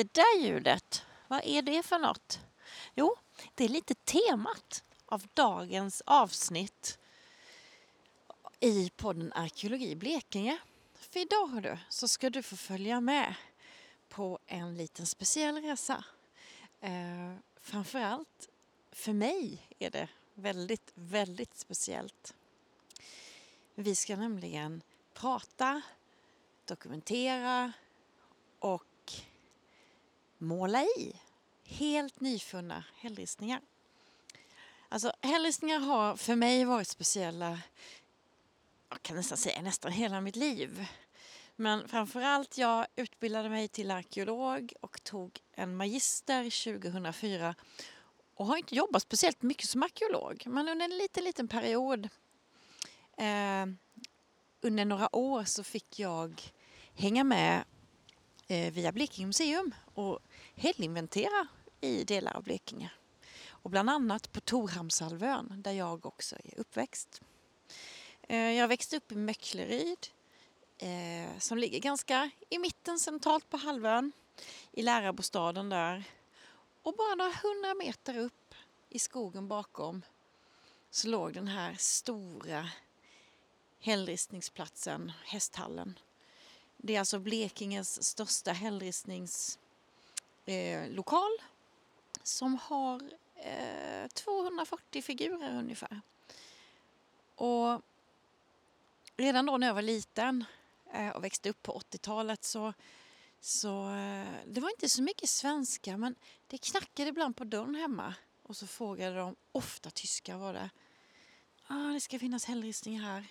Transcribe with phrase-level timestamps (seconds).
[0.00, 2.40] Det där ljudet, vad är det för något?
[2.94, 3.16] Jo,
[3.54, 6.98] det är lite temat av dagens avsnitt
[8.60, 10.58] i podden Arkeologi Blekinge.
[10.94, 13.34] För idag hördu, så ska du få följa med
[14.08, 16.04] på en liten speciell resa.
[16.80, 18.48] Eh, framförallt
[18.92, 22.34] för mig är det väldigt, väldigt speciellt.
[23.74, 24.82] Vi ska nämligen
[25.14, 25.82] prata,
[26.64, 27.72] dokumentera
[28.58, 28.89] och
[30.40, 31.12] måla i
[31.64, 33.60] helt nyfunna hällristningar.
[34.88, 37.60] Alltså hällristningar har för mig varit speciella,
[38.88, 40.86] jag kan nästan säga nästan hela mitt liv.
[41.56, 47.54] Men framförallt jag utbildade mig till arkeolog och tog en magister 2004
[48.34, 52.08] och har inte jobbat speciellt mycket som arkeolog men under en liten, liten period
[53.16, 53.66] eh,
[54.60, 56.42] under några år så fick jag
[56.94, 57.64] hänga med
[58.48, 60.18] eh, via Blekinge museum och
[60.54, 61.46] hällinventera
[61.80, 62.90] i delar av Blekinge.
[63.48, 67.20] Och bland annat på Torhamnshalvön där jag också är uppväxt.
[68.22, 70.06] Eh, jag växte upp i Möckleryd
[70.78, 74.12] eh, som ligger ganska i mitten centralt på halvön
[74.72, 76.04] i lärarbostaden där.
[76.82, 78.54] Och bara några hundra meter upp
[78.88, 80.02] i skogen bakom
[80.90, 82.68] så låg den här stora
[83.80, 85.98] hällristningsplatsen, hästhallen.
[86.76, 89.58] Det är alltså Blekinges största hällristnings
[90.50, 90.88] eh,
[92.22, 93.02] som har
[93.34, 96.00] eh, 240 figurer ungefär.
[97.34, 97.82] Och
[99.16, 100.44] redan då när jag var liten
[100.92, 102.72] eh, och växte upp på 80-talet så,
[103.40, 106.14] så eh, det var inte så mycket svenska men
[106.46, 110.70] det knackade ibland på dörren hemma och så frågade de, ofta tyskar var det,
[111.66, 113.26] ah, det ska finnas hällristningar här.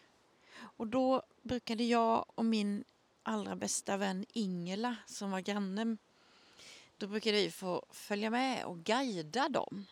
[0.78, 2.84] Och då brukade jag och min
[3.24, 5.98] allra bästa vän Ingela som var granne
[7.00, 9.86] då brukade vi få följa med och guida dem.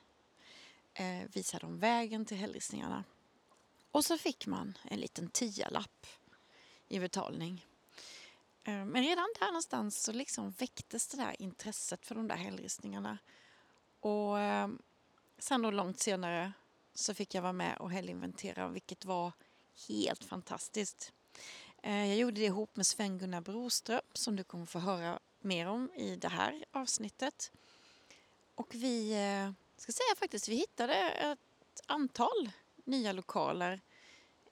[0.93, 3.03] Eh, visa dem vägen till hällristningarna.
[3.91, 6.07] Och så fick man en liten tialapp
[6.87, 7.65] i betalning.
[8.63, 13.17] Eh, men redan där någonstans så liksom väcktes det där intresset för de där hällristningarna.
[13.99, 14.69] Och eh,
[15.37, 16.53] sen då långt senare
[16.93, 19.31] så fick jag vara med och hällinventera vilket var
[19.87, 21.13] helt fantastiskt.
[21.83, 25.91] Eh, jag gjorde det ihop med Sven-Gunnar Broström som du kommer få höra mer om
[25.95, 27.51] i det här avsnittet.
[28.55, 32.51] Och vi eh, ska säga faktiskt, vi hittade ett antal
[32.85, 33.81] nya lokaler.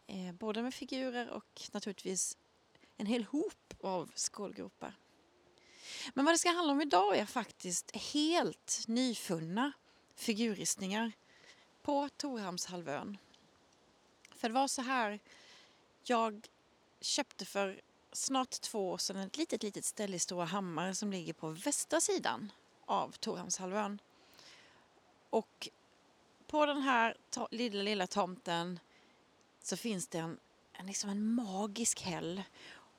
[0.07, 2.38] Eh, både med figurer och naturligtvis
[2.97, 4.95] en hel hop av skålgropar.
[6.13, 9.72] Men vad det ska handla om idag är faktiskt helt nyfunna
[10.16, 11.12] figurristningar
[11.81, 13.18] på Torhamnshalvön.
[14.31, 15.19] För det var så här,
[16.03, 16.47] jag
[17.01, 17.81] köpte för
[18.15, 22.01] snart två år sedan ett litet, litet ställe i Stora Hammar som ligger på västra
[22.01, 22.51] sidan
[22.85, 24.01] av Torhamnshalvön.
[25.29, 25.69] Och
[26.47, 27.17] på den här
[27.51, 28.79] lilla, lilla tomten
[29.61, 30.37] så finns det en,
[30.73, 32.43] en, liksom en magisk häll.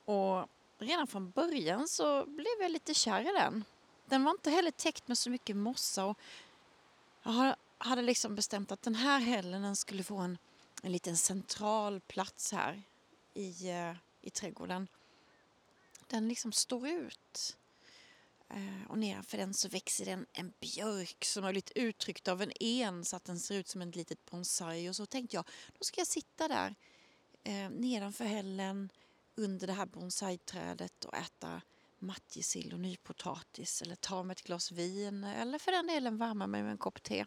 [0.05, 3.63] Och redan från början så blev jag lite kär i den.
[4.05, 6.17] Den var inte heller täckt med så mycket mossa och
[7.23, 10.37] jag hade liksom bestämt att den här hällen skulle få en,
[10.83, 12.83] en liten central plats här
[13.33, 14.87] i, eh, i trädgården.
[16.07, 17.57] Den liksom står ut.
[18.49, 22.41] Eh, och nedanför den så växer det en, en björk som har blivit uttryckt av
[22.41, 24.89] en en så att den ser ut som en litet bonsai.
[24.89, 25.45] Och så tänkte jag,
[25.77, 26.75] då ska jag sitta där
[27.43, 28.89] eh, nedanför hällen
[29.35, 31.61] under det här bonsaiträdet och äta
[31.99, 36.63] matjessill och nypotatis eller ta mig ett glas vin eller för den delen värma mig
[36.63, 37.25] med en kopp te.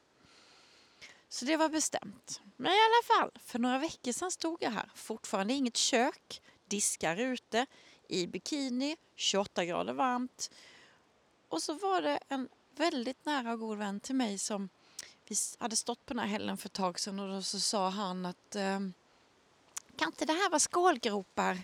[1.28, 2.40] Så det var bestämt.
[2.56, 4.90] Men i alla fall, för några veckor sedan stod jag här.
[4.94, 7.66] Fortfarande inget kök, diskar ute,
[8.10, 10.50] i bikini, 28 grader varmt.
[11.48, 14.68] Och så var det en väldigt nära och god vän till mig som
[15.28, 17.88] vi hade stått på den här hällen för ett tag sedan och då så sa
[17.88, 18.92] han att ehm,
[19.96, 21.58] kan inte det här vara skålgropar?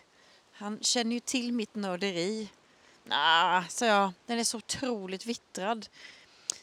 [0.53, 2.49] Han känner ju till mitt nörderi.
[3.05, 5.89] Nej, sa jag, den är så otroligt vittrad.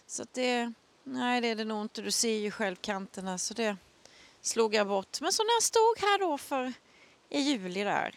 [0.07, 2.01] Så att det, Nej, det är det nog inte.
[2.01, 3.77] Du ser ju själv kanterna så det
[4.41, 5.21] slog jag bort.
[5.21, 6.73] Men så när jag stod här då för
[7.29, 8.15] i juli där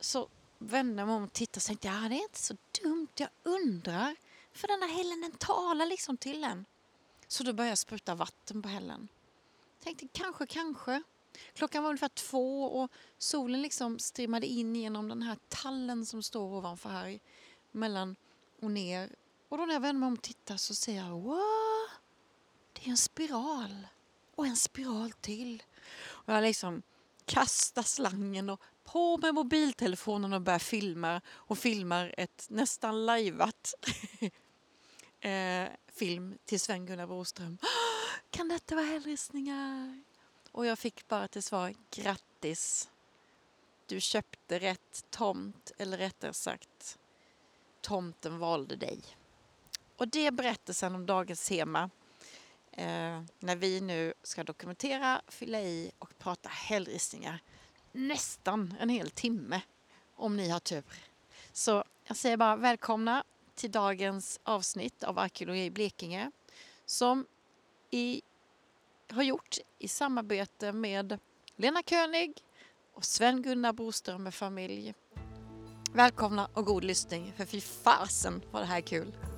[0.00, 0.28] så
[0.60, 3.08] vände mig om och tittade och tänkte ja, det är inte så dumt.
[3.16, 4.16] Jag undrar.
[4.52, 6.64] För den här hällen den talar liksom till en.
[7.28, 9.08] Så då började jag spruta vatten på hällen.
[9.82, 11.02] Tänkte kanske, kanske.
[11.54, 16.54] Klockan var ungefär två och solen liksom strimmade in genom den här tallen som står
[16.54, 17.20] ovanför här
[17.70, 18.16] mellan
[18.62, 19.14] och ner.
[19.48, 21.88] Och då när jag vänder mig om och tittar så ser jag wow,
[22.72, 23.86] det är en spiral
[24.34, 25.62] och en spiral till.
[26.00, 26.82] Och jag liksom
[27.24, 28.60] kastar slangen och
[28.92, 33.74] på med mobiltelefonen och börjar filma och filmar ett nästan lajvat
[35.20, 37.58] eh, film till Sven-Gunnar Broström.
[38.30, 40.02] Kan detta vara hällristningar?
[40.52, 42.88] Och jag fick bara till svar grattis.
[43.86, 46.98] Du köpte rätt tomt, eller rättare sagt
[47.80, 49.00] tomten valde dig.
[49.96, 51.90] Och det är berättelsen om dagens tema
[52.72, 57.42] eh, när vi nu ska dokumentera, fylla i och prata hällristningar
[57.92, 59.60] nästan en hel timme
[60.16, 60.84] om ni har tur.
[61.52, 66.30] Så jag säger bara välkomna till dagens avsnitt av Arkeologi i Blekinge
[66.86, 67.26] som
[67.90, 68.22] i,
[69.10, 71.18] har gjort i samarbete med
[71.56, 72.42] Lena König
[72.94, 74.94] och Sven-Gunnar Broström med familj.
[75.94, 79.29] Välkomna och god lyssning, för fy fasen vad det här är kul!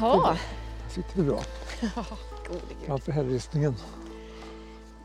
[0.00, 0.32] Jaha.
[0.32, 1.42] Där sitter vi bra.
[2.48, 2.86] Gode Gud.
[2.86, 3.74] Framför hällristningen.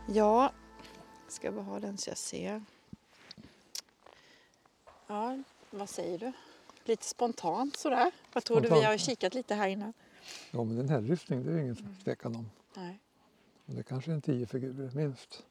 [0.08, 0.52] Ja,
[1.28, 2.64] ska bara ha den så jag ser.
[5.08, 6.32] Ja, vad säger du?
[6.86, 8.12] Lite spontant sådär.
[8.34, 8.62] Vad tror du?
[8.62, 9.94] Vi Spontant, har kikat lite här innan.
[10.52, 12.50] Ja, men det är en hällristning, det är ingen tvekan om.
[12.74, 13.00] Nej.
[13.66, 15.44] Och det kanske är en tio figurer, minst.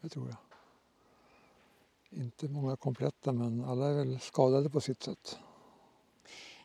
[0.00, 0.36] Det tror jag.
[2.20, 5.38] Inte många kompletta, men alla är väl skadade på sitt sätt.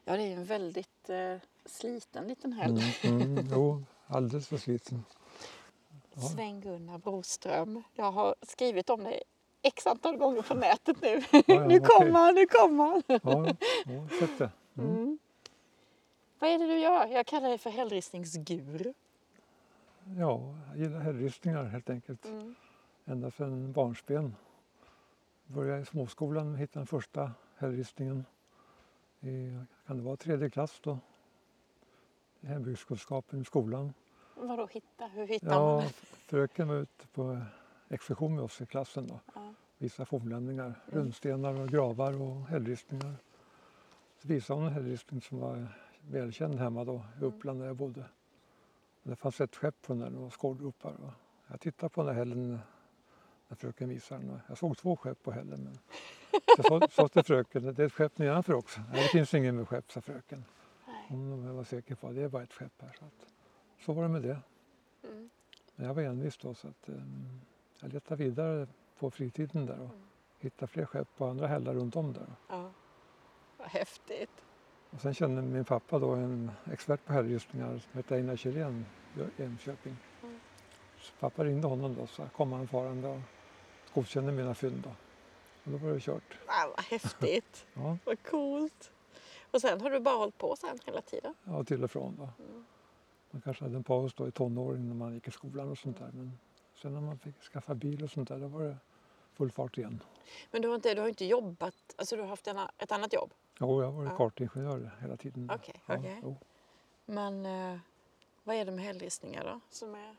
[0.05, 2.81] Ja, det är en väldigt eh, sliten liten häll.
[3.03, 5.03] Mm, mm, jo, alldeles för sliten.
[6.13, 6.21] Ja.
[6.21, 7.83] Sven-Gunnar Broström.
[7.93, 9.23] Jag har skrivit om det
[9.61, 11.21] x antal gånger på nätet nu.
[11.31, 11.79] ja, nu okej.
[11.79, 13.01] kommer han, nu kommer han.
[13.07, 13.55] Ja,
[13.85, 14.51] ja sett det.
[14.77, 14.95] Mm.
[14.95, 15.19] Mm.
[16.39, 17.07] Vad är det du gör?
[17.07, 18.93] Jag kallar dig för hällristningsguru.
[20.17, 22.25] Ja, jag gillar hällristningar helt enkelt.
[22.25, 22.55] Mm.
[23.05, 24.35] Ända sedan barnsben.
[25.45, 28.25] Började i småskolan och hittade den första hällristningen.
[29.21, 30.99] I, kan det vara tredje klass då?
[32.41, 33.93] Hembygdskunskapen i skolan.
[34.35, 35.07] Vadå hitta?
[35.07, 35.89] Hur hittar Ja, man
[36.27, 37.41] fröken var ute på
[37.89, 39.19] exkursion med oss i klassen då.
[39.35, 39.53] Ja.
[39.77, 40.75] Visade fornlämningar, Mm.
[41.03, 43.15] runstenar och gravar och hällristningar.
[44.21, 45.67] Så visade hon en hällristning som var
[46.01, 47.27] välkänd hemma då i Mm.
[47.27, 48.05] Uppland där jag bodde.
[49.03, 50.93] Det fanns ett skepp på den och skålgropar.
[50.93, 51.13] Och
[51.47, 52.59] jag tittade på den här hällen
[53.47, 54.39] när fröken visade den.
[54.47, 55.63] Jag såg två skepp på hällen.
[55.63, 55.79] Men
[56.57, 58.81] jag sa, till fröken, det är ett skepp nedanför också.
[58.91, 60.43] Nej, det finns ingen med skepp, sa fröken.
[61.07, 62.95] Hon var säker på att det är bara ett skepp här.
[62.99, 63.33] Så, att,
[63.85, 64.39] så var det med det.
[65.03, 65.29] Mm.
[65.75, 67.41] Men jag var envis då så att um,
[67.79, 68.67] jag letade vidare
[68.99, 70.49] på fritiden där och Mm.
[70.49, 72.27] hittade fler skepp på andra hällar runt om där.
[72.49, 72.71] Ja.
[73.57, 74.29] Vad häftigt.
[74.89, 78.85] Och sen kände min pappa då en expert på hällristningar som hette Einar Kjellén
[79.37, 79.97] i Enköping.
[80.23, 80.39] Mm.
[80.99, 83.19] Så pappa ringde honom då så kom han farande och
[83.97, 84.89] godkände mina fynd då.
[85.63, 86.37] Och då var det kört.
[86.45, 87.65] Ah, vad häftigt.
[87.73, 88.91] Ja, vad coolt.
[89.51, 91.33] Och sen har du bara hållit på sen hela tiden?
[91.43, 92.29] ja till och från då.
[92.43, 92.65] Mm.
[93.31, 95.97] Man kanske hade en paus då i tonåren när man gick i skolan och sånt
[95.99, 96.09] där.
[96.13, 96.37] Men
[96.81, 98.77] sen när man fick skaffa bil och sånt där då var det
[99.33, 100.03] full fart igen.
[100.51, 103.13] Men du har inte, du har inte jobbat, alltså du har haft en, ett annat
[103.13, 103.33] jobb?
[103.59, 104.17] Jo, jag var ju Ja.
[104.17, 105.51] kartingenjör hela tiden.
[105.55, 106.19] Okej, Ja, okej.
[106.23, 106.37] jo.
[107.05, 107.79] Men eh,
[108.43, 109.59] vad är det med hällristningar då?
[109.69, 110.15] Som är...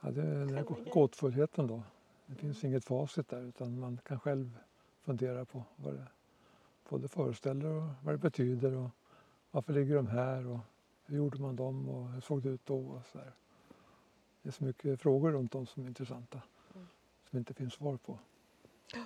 [0.00, 1.82] Ja, det är den här gåtfullheten då.
[2.26, 4.58] Det finns inget facit där utan man kan själv
[5.02, 6.06] fundera på vad det
[6.88, 8.90] både föreställer och vad det betyder och
[9.50, 10.58] varför ligger de här och
[11.06, 13.32] hur gjorde man dem och hur såg det ut då och så där.
[14.42, 16.40] Det är så mycket frågor runt dem som är intressanta
[16.74, 16.86] Mm.
[17.30, 18.18] som inte finns svar på.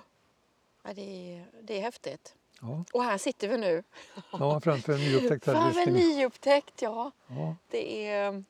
[0.83, 1.01] Ja, det,
[1.35, 2.35] är, det är häftigt.
[2.61, 3.83] Ja, Och här sitter vi nu.
[4.31, 5.95] ja framför en nyupptäckt Fram en hällristning.
[6.17, 7.11] nyupptäckt, ja.
[7.27, 8.43] Ja, Det är,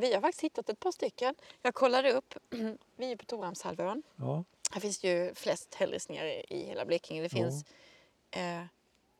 [0.00, 1.34] vi har faktiskt hittat ett par stycken.
[1.62, 2.34] Jag kollade upp,
[2.96, 4.02] vi är på Torhamnshalvön.
[4.16, 7.22] ja, Här finns ju flest hällristningar i hela Blekinge.
[7.22, 7.44] Det Ja.
[7.44, 7.64] finns
[8.30, 8.64] eh,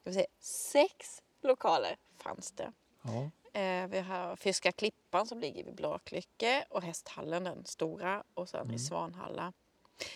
[0.01, 2.73] ska vi säga, sex lokaler fanns det.
[3.03, 3.31] ja,
[3.61, 8.61] Eh, vi har Fiska klippan som ligger vid Blaklykke och Hästhallen, den stora, och sen
[8.61, 8.75] Mm.
[8.75, 9.53] i Svanhalla.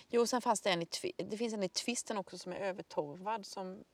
[0.09, 0.87] Jo, sen fanns det en i,
[1.17, 3.85] det finns en i Tvisten också som är övertorvad som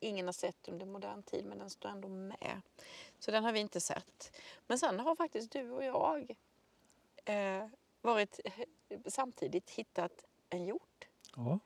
[0.00, 2.60] ingen har sett under modern tid men den står ändå med.
[3.18, 4.36] Så den har vi inte sett.
[4.66, 6.36] Men sen har faktiskt du och jag
[7.24, 7.66] eh,
[8.00, 8.40] varit
[9.06, 11.58] samtidigt hittat en hjort ja,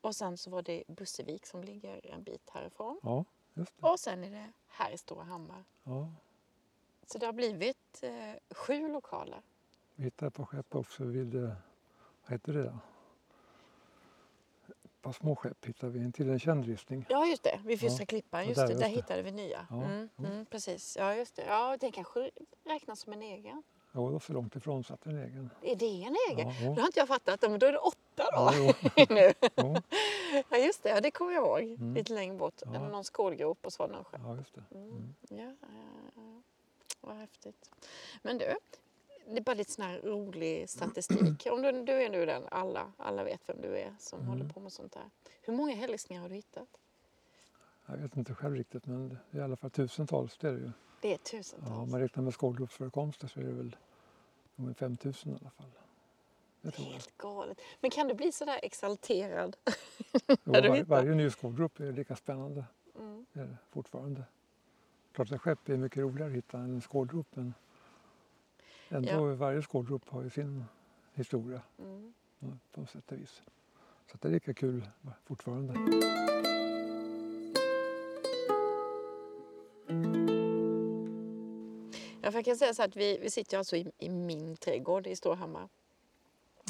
[0.00, 3.00] och sen så var det Bussevik som ligger en bit härifrån.
[3.02, 3.88] ja, just det.
[3.88, 5.64] Och sen är det här i Stora Hammar.
[5.84, 6.10] Ja.
[7.06, 9.42] Så det har blivit eh, sju lokaler.
[9.94, 11.42] Vi hittade par skepp också vid, eh,
[12.22, 12.78] vad heter det?
[15.02, 17.06] Par små skepp hittade vi in till en känd ristning.
[17.08, 17.60] Ja, just det.
[17.64, 18.06] Vid Fyrsta Ja.
[18.06, 18.40] klippan.
[18.40, 18.74] Ja, Just där det.
[18.74, 19.66] Där hittade vi nya.
[19.70, 20.24] Ja, Mm, ja.
[20.26, 20.96] mm, precis.
[21.00, 21.42] Ja, just det.
[21.46, 22.30] Ja, den kanske
[22.64, 23.62] räknas som en egen.
[23.92, 25.50] Ja, det var så långt ifrån så att en egen.
[25.62, 26.48] Är det en egen?
[26.60, 26.68] Ja.
[26.74, 27.42] Då har inte jag fattat.
[27.42, 28.24] Men då är det åtta då.
[28.96, 29.32] Ja, nu.
[29.56, 29.76] Jo,
[30.50, 30.88] Ja, just det.
[30.88, 31.60] Ja, det kommer jag ihåg.
[31.80, 31.94] Mm.
[31.94, 32.62] Lite längre bort.
[32.64, 32.88] Ja.
[32.88, 34.18] Någon skålgrop och så var det någon sjö.
[34.22, 34.62] ja, just det.
[34.74, 34.88] Mm.
[34.90, 35.14] Mm.
[35.28, 35.68] Ja, ja,
[36.14, 36.42] ja.
[37.00, 37.70] vad häftigt.
[38.22, 38.56] Men du,
[39.34, 41.46] det är bara lite sån här rolig statistik.
[41.50, 44.30] Om du, du är nu den, alla, alla vet vem du är som Mm.
[44.30, 45.10] håller på med sånt där.
[45.42, 46.68] Hur många hällristningar har du hittat?
[47.86, 50.36] Jag vet inte själv riktigt men det är i alla fall tusentals.
[50.40, 50.70] Det är det ju.
[51.00, 51.70] Det är Ja, tusentals.
[51.70, 53.76] om man räknar med skålgropsförekomster så är det väl
[54.56, 55.70] är 5000 i alla fall.
[56.60, 56.92] Det tror jag.
[56.92, 57.60] Helt galet.
[57.80, 59.56] Men kan du bli så där exalterad?
[60.44, 62.64] Jo, var, varje ny skålgrop är lika spännande
[62.98, 63.26] Mm.
[63.32, 64.24] det är det fortfarande.
[65.12, 67.54] Klart att skepp är mycket roligare att hitta än en skålgrop men
[68.88, 69.34] ändå Ja.
[69.34, 70.64] varje skålgrop har ju sin
[71.14, 72.12] historia Mm.
[72.72, 73.42] på sätt och vis.
[74.10, 74.88] Så det är lika kul
[75.24, 75.74] fortfarande.
[82.22, 85.16] Ja, jag kan säga så att vi, vi sitter alltså i, i min trädgård i
[85.16, 85.68] Storhammar.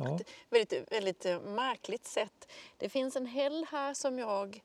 [0.00, 0.18] Ja,
[0.50, 2.48] väldigt, väldigt eh, märkligt sätt.
[2.76, 4.62] Det finns en häll här som jag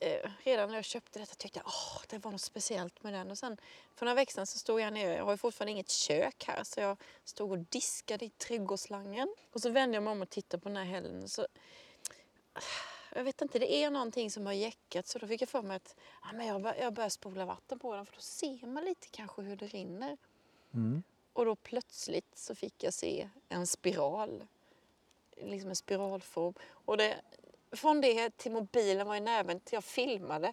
[0.00, 3.30] eh, redan när jag köpte detta tyckte åh, det var något speciellt med den.
[3.30, 3.56] Och sen
[3.94, 6.64] för några veckor sedan så stod jag nere, jag har ju fortfarande inget kök här,
[6.64, 9.34] så jag stod och diskade i trädgårdsslangen.
[9.52, 11.28] Och så vände jag mig om och tittade på den här hällen.
[11.28, 11.46] Så,
[13.14, 15.76] jag vet inte, det är någonting som har jäckat så då fick jag för mig
[15.76, 18.84] att ja, men jag, bör, jag börjar spola vatten på den för då ser man
[18.84, 20.16] lite kanske hur det rinner.
[20.74, 21.02] mm.
[21.32, 24.46] Och då plötsligt så fick jag se en spiral.
[25.36, 26.54] Liksom en spiralform.
[26.64, 27.20] Och det,
[27.76, 30.52] från det till mobilen var i näven till jag filmade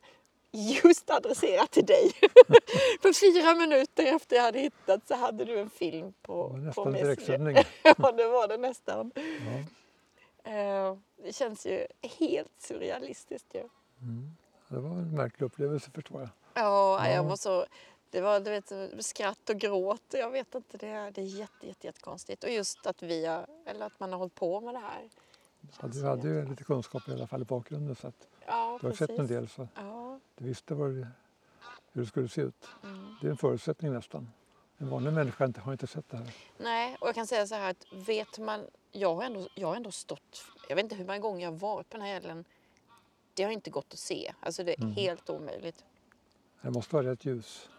[0.52, 2.12] just adresserat till dig.
[3.02, 7.56] För fyra minuter efter jag hade hittat så hade du en film på, nästan direktsändning.
[7.84, 9.12] Ja, det var det nästan.
[9.16, 10.52] Ja.
[10.52, 11.88] Eh, Det känns ju
[12.20, 13.60] helt surrealistiskt ju.
[14.02, 14.32] Mm.
[14.68, 16.30] Det var en märklig upplevelse förstår jag.
[16.54, 17.24] Ja, jag Ja.
[17.24, 17.66] var så...
[18.10, 18.72] Det var du vet,
[19.06, 20.04] skratt och gråt.
[20.12, 22.44] Jag vet inte, det är, det är jätte, jätte, jättekonstigt.
[22.44, 25.10] Och just att vi har, eller att man har hållit på med det här.
[25.82, 28.88] Ja, du hade ju lite kunskap i alla fall i bakgrunden så att Ja, du
[28.88, 31.08] har sett en del så Ja, du visste vad hur
[32.02, 32.68] det skulle se ut.
[32.84, 33.16] mm.
[33.22, 34.32] Det är en förutsättning nästan.
[34.78, 36.34] En vanlig människa inte- har inte sett det här.
[36.58, 38.66] Nej, och jag kan säga så här att vet man...
[38.92, 40.46] Jag har ändå, jag har ändå stått...
[40.70, 42.46] Jag vet inte hur många gånger jag har varit på den här älven.
[43.34, 44.34] Det har inte gått att se.
[44.40, 44.92] Alltså det är Mm.
[44.96, 45.86] helt omöjligt.
[46.62, 47.70] Det måste vara rätt ljus.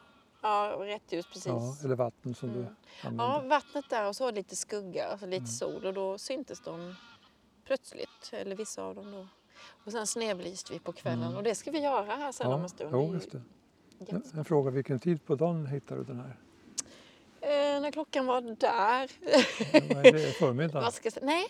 [0.42, 1.46] Ja, rätt ljus precis.
[1.46, 2.60] Ja, eller vatten som Mm.
[2.62, 2.68] du
[3.02, 3.48] Ja, använder.
[3.48, 5.46] vattnet där och så lite skugga, alltså lite Mm.
[5.46, 6.94] sol och då syntes de
[7.64, 9.26] plötsligt, eller vissa av dem då.
[9.84, 11.36] Och sen snedbelyste vi på kvällen Mm.
[11.36, 12.90] och det ska vi göra här sen om en stund.
[12.92, 13.38] jo, är just det.
[13.38, 14.38] ju En, jättespännande.
[14.38, 16.36] en fråga, vilken tid på dagen hittade du den här?
[17.40, 19.10] Eh, när klockan var där.
[20.06, 20.82] Är det, förmiddag?
[21.02, 21.26] Jag säga?
[21.26, 21.46] Nej,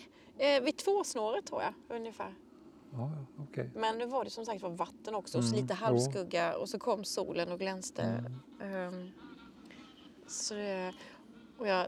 [0.57, 2.33] eh, vid tvåsnåret tror jag ungefär.
[2.93, 3.71] Ja, ja, okej.
[3.75, 6.69] Men nu var det som sagt var vatten också och så Mm, lite halvskugga och
[6.69, 8.01] så kom solen och glänste.
[8.01, 8.39] Mm.
[8.61, 9.11] Ehm,
[10.27, 10.93] så det,
[11.57, 11.87] och jag,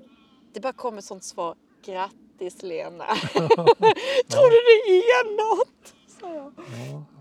[0.53, 1.55] det bara kom ett sånt svar.
[1.81, 2.19] Grattis
[2.63, 3.05] Lena!
[4.27, 5.95] Tror du det är något?
[6.21, 6.51] Ja,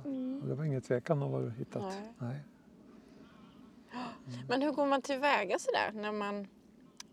[0.04, 0.48] Mm.
[0.48, 1.82] det var ingen tvekan om vad du hittat.
[1.82, 2.12] Nej.
[2.18, 2.40] Nej.
[4.48, 6.46] Men hur går man tillväga sådär när man...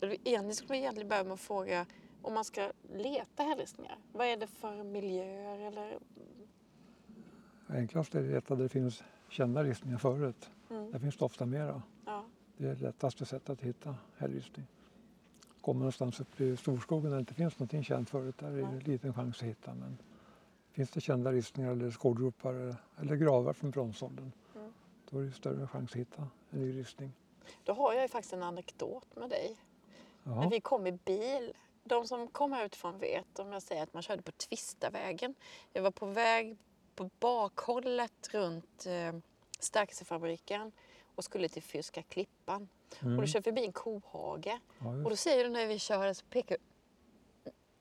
[0.01, 1.86] Egentligen skulle man egentligen börja med att fråga
[2.22, 3.98] om man ska leta hällristningar.
[4.12, 6.00] Vad är det för miljöer eller...
[7.70, 10.50] Enklast är det att leta där det finns kända ristningar förut.
[10.70, 11.81] Mm, Där finns det ofta mera.
[12.05, 12.25] ja.
[12.58, 14.65] Det är det lättaste sättet att hitta hällristning.
[15.62, 18.88] Kommer någonstans upp i storskogen där det inte finns någonting känt förut, där är det
[18.88, 19.74] liten chans att hitta.
[19.74, 19.98] Men
[20.72, 24.74] finns det kända ristningar eller skålgropar eller- gravar från bronsåldern, Mm.
[25.10, 27.12] då är det större chans att hitta en ny ristning.
[27.63, 29.58] Då har jag ju faktiskt en anekdot med dig.
[30.24, 30.50] När Jaha.
[30.50, 31.53] vi kom i bil,
[31.84, 35.36] de som kom här utifrån vet om jag säger att man körde på Tvistavägen.
[35.74, 36.58] Jag var på väg
[36.96, 39.20] på bakhållet runt eh,
[39.60, 40.72] stärkelsefabriken
[41.15, 42.70] och skulle till Fyrska klippan.
[43.00, 43.17] Och Mm.
[43.21, 44.60] då körde vi förbi en kohage.
[44.79, 46.57] Ja, Och då säger du när vi kör så pekar.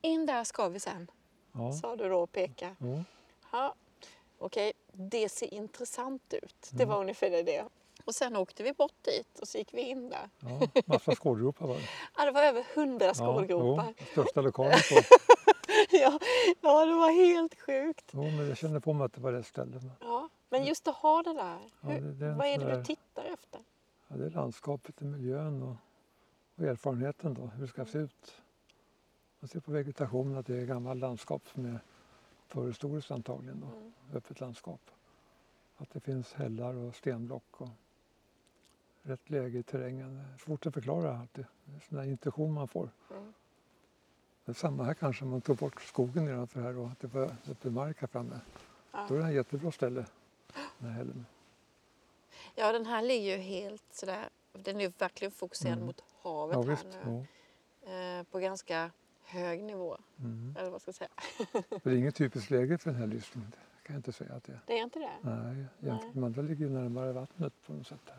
[0.02, 1.10] In där ska vi sen,
[1.52, 1.72] ja.
[1.72, 2.74] sa du då och pekade.
[2.80, 3.04] Jo.
[3.52, 3.74] Ja,
[4.42, 6.68] Okej, det ser intressant ut.
[6.72, 6.88] Det Mm.
[6.94, 7.64] var ungefär det.
[8.04, 10.30] Och sen åkte vi bort dit och så gick vi in där.
[10.40, 11.82] Ja, massa skålgropar var det.
[12.16, 13.94] Ja, det var över hundra skålgropar.
[13.98, 15.00] Ja, största lokalen på.
[15.90, 16.18] Ja,
[16.60, 18.10] ja, det var helt sjukt.
[18.12, 19.80] Jo, men jag kände på mig att det var rätt ställe.
[20.00, 21.58] Ja, men just att ha det där.
[21.80, 23.60] Ja, Hur, det- det en vad är det du tittar efter?
[24.10, 25.76] Ja, det är landskapet, är miljön och,
[26.56, 28.42] och erfarenheten då, hur det ska se ut.
[29.40, 31.80] Man ser på vegetationen att det är gammalt landskap som är
[32.46, 33.92] förhistoriskt antagligen då, Mm.
[34.12, 34.80] öppet landskap.
[35.76, 37.68] Att det finns hällar och stenblock och
[39.02, 40.24] rätt läge i terrängen.
[40.38, 41.44] Svårt att förklara alltid.
[41.64, 42.90] Det är en sån där intuition man får.
[43.10, 43.32] Mm.
[44.44, 47.36] Det är samma här kanske, man tog bort skogen nedanför här och att det var
[47.50, 48.40] öppen mark här framme.
[48.92, 49.06] Ja.
[49.08, 50.06] Då är det ett jättebra ställe,
[50.78, 51.26] den här hällen.
[52.60, 54.28] Ja, den här ligger ju helt sådär.
[54.52, 55.86] Den är ju verkligen fokuserad Mm.
[55.86, 56.86] mot havet Ja, här visst.
[57.04, 57.26] nu.
[57.84, 57.92] Ja.
[57.92, 58.90] Eh, på ganska
[59.24, 60.56] hög nivå, Mm.
[60.58, 61.10] eller vad ska jag säga.
[61.82, 63.52] Det är inget typiskt läge för den här lyssningen.
[63.82, 64.60] Kan jag inte säga att det är.
[64.66, 65.10] Det är inte det?
[65.30, 68.00] Nej, jämfört med andra ligger ju närmare vattnet på något sätt.
[68.08, 68.18] Här.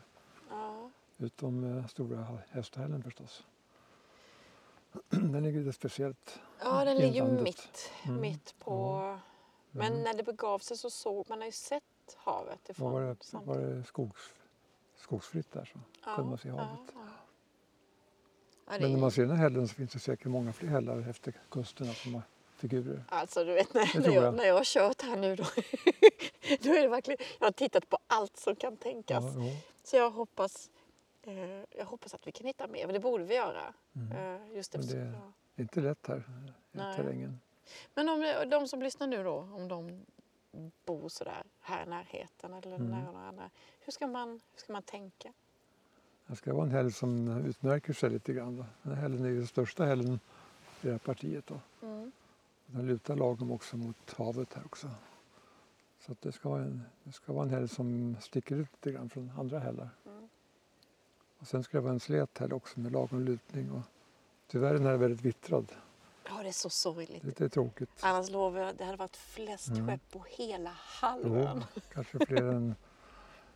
[0.50, 0.90] Ja.
[1.18, 3.44] Utom eh, stora hästhällen förstås.
[5.10, 6.40] Den ligger lite speciellt.
[6.60, 8.20] Ja, den ligger ju mitt, Mm.
[8.20, 8.98] mitt på...
[9.70, 10.02] Men Mm.
[10.02, 11.82] när det begav sig så såg man har ju sett
[12.18, 14.20] havet ifrån var, det, var det skogs,
[14.96, 15.78] skogsfritt där så
[16.14, 16.66] kunde man se havet.
[16.68, 17.00] Ja, ja.
[18.66, 20.68] Ja, Men när är, man ser den här hällen så finns det säkert många fler
[20.68, 22.22] hällar efter kusten som har
[22.56, 23.04] figurer.
[23.08, 24.34] alltså du vet när, när, jag, jag.
[24.34, 25.44] när jag har kört här nu då,
[26.62, 29.24] då är det verkligen, jag har tittat på allt som kan tänkas.
[29.36, 29.56] Ja, ja.
[29.84, 30.70] Så jag hoppas,
[31.22, 31.34] eh,
[31.78, 33.74] jag hoppas att vi kan hitta mer, för det borde vi göra.
[33.96, 34.12] Mm.
[34.12, 35.32] Eh, just Men eftersom, det- ja.
[35.54, 36.18] Det är inte lätt här
[36.72, 36.96] i Nej.
[36.96, 37.40] terrängen.
[37.94, 40.06] Men om de som lyssnar nu då, om de
[40.86, 42.90] bor sådär här i närheten eller Mm.
[42.90, 43.50] nära några andra.
[43.80, 45.32] Hur ska man, hur ska man tänka?
[46.26, 48.56] Det ska vara en häll som utmärker sig lite grann.
[48.56, 48.64] Då.
[48.82, 50.18] Den här hällen är ju den största hällen i
[50.80, 51.46] det här partiet.
[51.46, 51.60] Då.
[51.86, 52.12] Mm.
[52.66, 54.90] Den lutar lagom också mot havet här också.
[56.00, 59.08] Så det, ska vara en, det ska vara en häll som sticker ut lite grann
[59.08, 59.88] från andra hällar.
[60.06, 60.28] Mm.
[61.38, 63.70] Och sen ska det vara en slät häll också med lagom lutning.
[63.70, 63.82] Och
[64.46, 65.72] tyvärr är den här väldigt vittrad.
[66.28, 67.22] Ja, det är så sorgligt.
[67.22, 67.90] Det är lite tråkigt.
[68.00, 69.86] Annars lovar jag, det hade varit flest Mm.
[69.88, 70.76] skepp på hela Jo,
[71.08, 71.64] halvön.
[71.92, 72.74] kanske fler än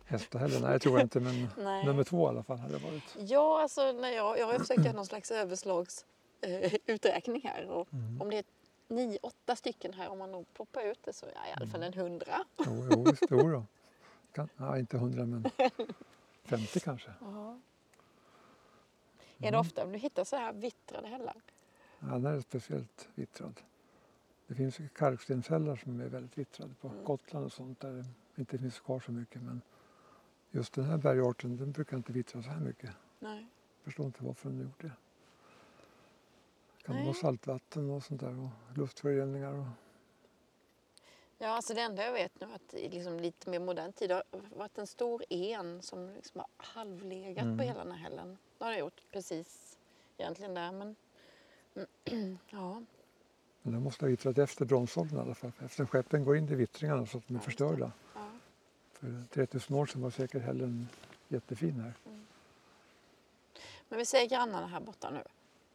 [0.05, 0.61] Hästahällen.
[0.61, 1.19] Nej, det tror jag inte.
[1.19, 1.85] Men Nej.
[1.85, 3.15] nummer två i alla fall hade det varit.
[3.17, 7.69] Ja, alltså när jag, jag har försökt göra någon slags överslagsuträkning eh, här.
[7.69, 8.21] Och Mm.
[8.21, 8.43] om det är
[8.87, 11.67] nio, åtta stycken här, om man nog ploppar ut det så är det i alla
[11.67, 12.43] fall en hundra.
[12.57, 13.23] Jo, jo visst.
[13.29, 13.63] Jo då.
[14.31, 15.49] Kan, ja, inte hundra men
[16.45, 17.09] 50 kanske.
[17.09, 17.59] Är
[19.37, 19.59] det Mm.
[19.59, 21.35] ofta du hittar så här vittrade hällar?
[22.11, 23.61] Den är speciellt vittrad.
[24.47, 27.03] Det finns ju kalkstenshällar som är väldigt vittrade på Mm.
[27.03, 28.05] Gotland och sånt där det
[28.41, 29.41] inte finns kvar så mycket.
[29.41, 29.61] Men
[30.51, 32.89] just den här bergarten den brukar inte vittra så här mycket.
[33.19, 33.47] Nej.
[33.77, 34.91] Jag förstår inte varför den gjort det.
[36.83, 37.05] Kan det Nej.
[37.05, 39.53] vara saltvatten och sånt där och luftföroreningar?
[39.53, 39.65] Och,
[41.39, 44.11] Ja, alltså det enda jag vet nu är att i liksom lite mer modern tid
[44.11, 44.23] har
[44.55, 47.57] varit en stor en som liksom har halvlegat Mm.
[47.57, 48.37] på hela den här hällen.
[48.57, 49.77] Det har det gjort precis
[50.17, 50.95] egentligen där, men
[52.49, 52.81] ja.
[53.61, 55.51] men den måste ha vittrat efter bronsåldern i alla fall.
[55.65, 57.91] Eftersom skeppen går in i vittringarna så att de är förstörda.
[58.13, 58.21] ja.
[58.93, 60.87] För 3000 år sedan var säkert hällen
[61.27, 61.93] jättefin här.
[63.89, 65.23] Men vi säger grannarna här borta nu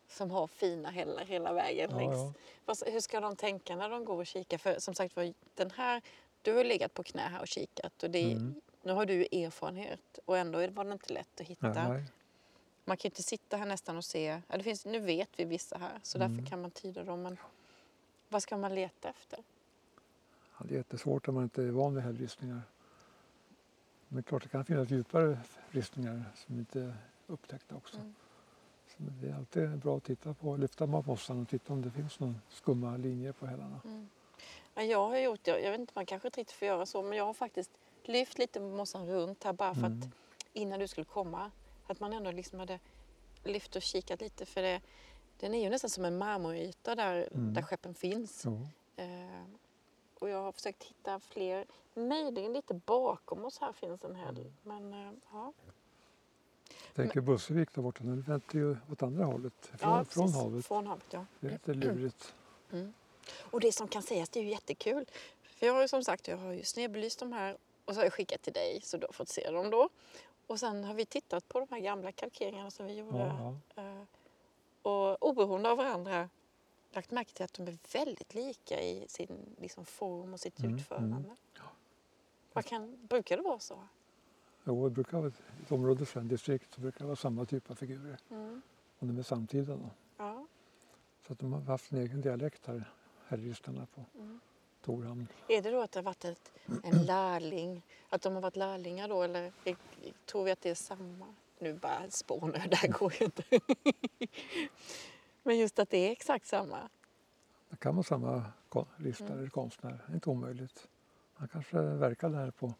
[0.08, 2.36] som har fina hällar hela vägen Ja, längs.
[2.66, 2.74] ja.
[2.92, 4.58] Hur ska de tänka när de går och kikar?
[4.58, 6.02] För som sagt var, den här,
[6.42, 8.54] du har legat på knä här och kikat och det, Mm.
[8.82, 11.88] nu har du erfarenhet och ändå var det inte lätt att hitta.
[11.88, 12.04] Nej,
[12.84, 15.78] Man kan inte sitta här nästan och se, ja, det finns, nu vet vi vissa
[15.78, 16.36] här så Mm.
[16.36, 17.22] därför kan man tyda dem.
[17.22, 17.36] Men
[18.28, 19.38] vad ska man leta efter?
[20.58, 22.60] Ja, det är jättesvårt om man inte är van vid hällristningar.
[24.08, 25.38] Men klart det kan finnas djupare
[25.70, 26.94] ristningar som inte är
[27.26, 27.96] upptäckta också.
[27.96, 28.14] Mm.
[28.88, 32.20] Så det är alltid bra att titta på, lyfta mossan och titta om det finns
[32.20, 33.80] någon skumma linjer på hällarna.
[33.84, 34.08] Mm.
[34.74, 37.02] Ja, jag har gjort, jag, jag vet inte, man kanske inte riktigt får göra så,
[37.02, 37.70] men jag har faktiskt
[38.04, 40.10] lyft lite mossan runt här bara för att Mm.
[40.52, 41.50] innan du skulle komma.
[41.86, 42.78] Att man ändå liksom hade
[43.44, 44.80] lyft och kikat lite för det,
[45.40, 47.54] den är ju nästan som en marmoryta där, Mm.
[47.54, 48.42] där skeppen finns.
[48.44, 48.68] Jo.
[48.96, 49.44] Eh,
[50.18, 54.38] och jag har försökt hitta fler, möjligen lite bakom oss här finns en hel.
[54.38, 54.52] Mm.
[54.62, 55.52] Men eh, ja.
[56.94, 60.66] Tänker Bussevik där borta, den väntar ju åt andra hållet, från, ja, från havet.
[60.66, 61.26] Från havet ja.
[61.40, 62.34] Det är lite lurigt.
[62.72, 62.92] Mm.
[63.50, 65.06] Och det som kan sägas, det är ju jättekul.
[65.42, 68.04] För jag har ju som sagt, jag har ju snedbelyst de här och så har
[68.04, 69.88] jag skickat till dig så du har fått se dem då.
[70.52, 73.18] Och sen har vi tittat på de här gamla kalkeringarna som vi gjorde.
[73.18, 74.02] Ja, eh,
[74.82, 76.28] Och oberoende av varandra
[76.90, 80.74] lagt märke till att de är väldigt lika i sin liksom, form och sitt Mm,
[80.74, 81.16] utförande.
[81.16, 81.36] mm.
[82.52, 83.82] Vad kan, brukar det vara så?
[84.64, 87.70] Jo, det brukar vara ett, område, för en distrikt, så brukar det vara samma typ
[87.70, 88.18] av figurer.
[88.30, 88.62] Mm.
[88.98, 89.90] Om de är samtida då.
[90.16, 90.46] Ja.
[91.26, 92.92] Så att de har haft en egen dialekt här,
[93.26, 94.40] hällristarna på Mm.
[94.82, 95.28] Torhamn.
[95.48, 96.52] Är det då att det har varit ett,
[96.84, 99.76] en lärling, att de har varit lärlingar då eller är,
[100.26, 101.34] tror vi att det är samma?
[101.58, 103.44] Nu bara spånar det här går ju inte.
[105.42, 106.88] Men just att det är exakt samma.
[107.70, 109.38] Det kan vara samma kon- ristare Mm.
[109.38, 110.88] eller konstnär, inte omöjligt.
[111.34, 112.74] Han kanske verkade här på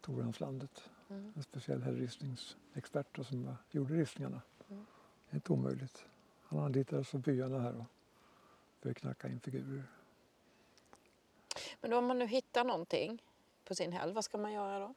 [0.00, 0.90] Torhamnslandet.
[1.10, 1.32] Mm.
[1.36, 4.40] En speciell hällristningsexpert som gjorde ristningarna.
[4.70, 4.86] Mm.
[5.30, 6.04] Det är inte omöjligt.
[6.42, 7.84] Han anlitades av byarna här och
[8.80, 9.82] för att knacka in figurer.
[11.80, 13.22] Men då om man nu hittar någonting
[13.64, 14.94] på sin häll, vad ska man göra då?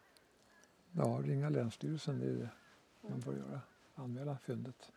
[0.91, 2.49] Ja, ringa Länsstyrelsen, det är det
[3.01, 3.19] man Mm.
[3.19, 3.61] bör göra.
[3.95, 4.91] Anmäla fyndet.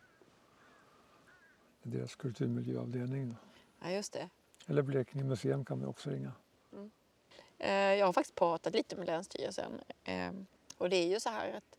[1.83, 3.29] Det är deras kulturmiljöavdelning.
[3.29, 3.35] Då.
[3.87, 4.29] Ja, just det.
[4.67, 6.31] Eller Blekinge museum kan man också ringa.
[7.57, 9.81] Eh, jag har faktiskt pratat lite med Länsstyrelsen.
[10.03, 10.31] Eh,
[10.77, 11.75] och det är ju så här att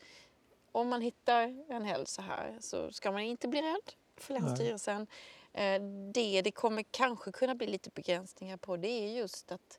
[0.72, 4.42] om man hittar en häll så här så ska man inte bli rädd för Nej.
[4.42, 5.06] Länsstyrelsen.
[5.52, 9.78] Eh, det det kommer kanske kunna bli lite begränsningar på det är just att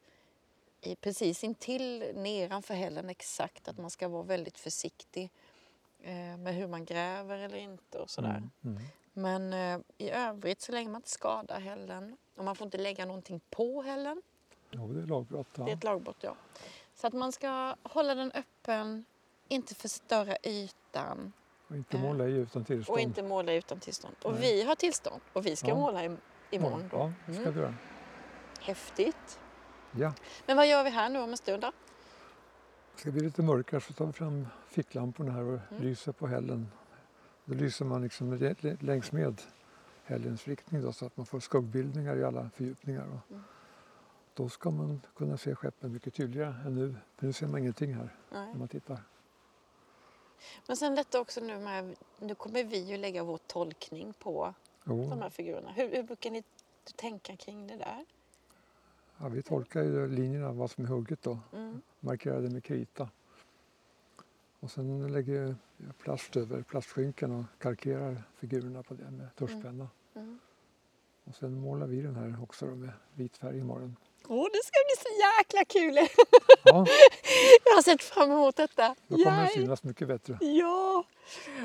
[0.81, 5.31] i, precis intill nedanför hällen exakt att man ska vara väldigt försiktig
[6.01, 8.29] eh, med hur man gräver eller inte och sådär.
[8.37, 8.49] Mm.
[8.63, 8.83] Mm.
[9.13, 13.05] Men eh, i övrigt så länge man inte skadar hällen och man får inte lägga
[13.05, 14.21] någonting på hällen.
[14.71, 15.47] Jo, det är lagbrott.
[15.57, 15.63] Ja.
[15.63, 16.35] Det är ett lagbrott, ja.
[16.93, 19.05] Så att man ska hålla den öppen,
[19.47, 21.33] inte förstöra ytan
[21.67, 22.95] Och inte Eh, måla i utan tillstånd.
[22.95, 24.15] och inte måla utan tillstånd.
[24.23, 24.41] Och Nej.
[24.41, 25.75] vi har tillstånd och vi ska Ja.
[25.75, 26.17] måla im-
[26.51, 27.13] imorgon Ja, då.
[27.27, 27.53] ja, ska Mm.
[27.53, 27.75] vi göra.
[28.61, 29.39] Häftigt.
[29.91, 30.13] Ja.
[30.45, 31.71] Men vad gör vi här nu om en stund då?
[32.95, 35.83] Det ska bli lite mörkare så tar vi fram ficklamporna här och Mm.
[35.83, 36.71] lyser på hällen.
[37.45, 38.33] Då lyser man liksom
[38.79, 39.41] längs med
[40.03, 43.03] hällens riktning då, så att man får skuggbildningar i alla fördjupningar.
[43.29, 43.43] Mm.
[44.33, 46.95] Då ska man kunna se skeppen mycket tydligare än nu.
[47.15, 48.47] För nu ser man ingenting här Nej.
[48.47, 49.03] när man tittar.
[50.67, 55.09] Men sen detta också nu med, nu kommer vi ju lägga vår tolkning på Jo,
[55.09, 55.71] de här figurerna.
[55.71, 56.43] Hur, hur brukar ni
[56.95, 58.05] tänka kring det där?
[59.21, 61.39] Ja, vi tolkar ju linjerna, vad som är hugget då.
[61.53, 61.81] Mm.
[61.99, 63.09] Markerar det med krita.
[64.59, 69.87] Och sen lägger jag plast över plastskynken och kalkerar figurerna på det med tuschpenna.
[70.15, 70.39] Mm.
[71.23, 73.95] Och sen målar vi den här också då med vit färg imorgon.
[74.27, 75.95] Åh, det ska bli så jäkla kul!
[76.63, 76.85] Ja,
[77.65, 78.95] Jag har sett fram emot detta.
[79.07, 79.53] då kommer det Yay!
[79.53, 80.37] synas mycket bättre.
[80.41, 81.03] Ja!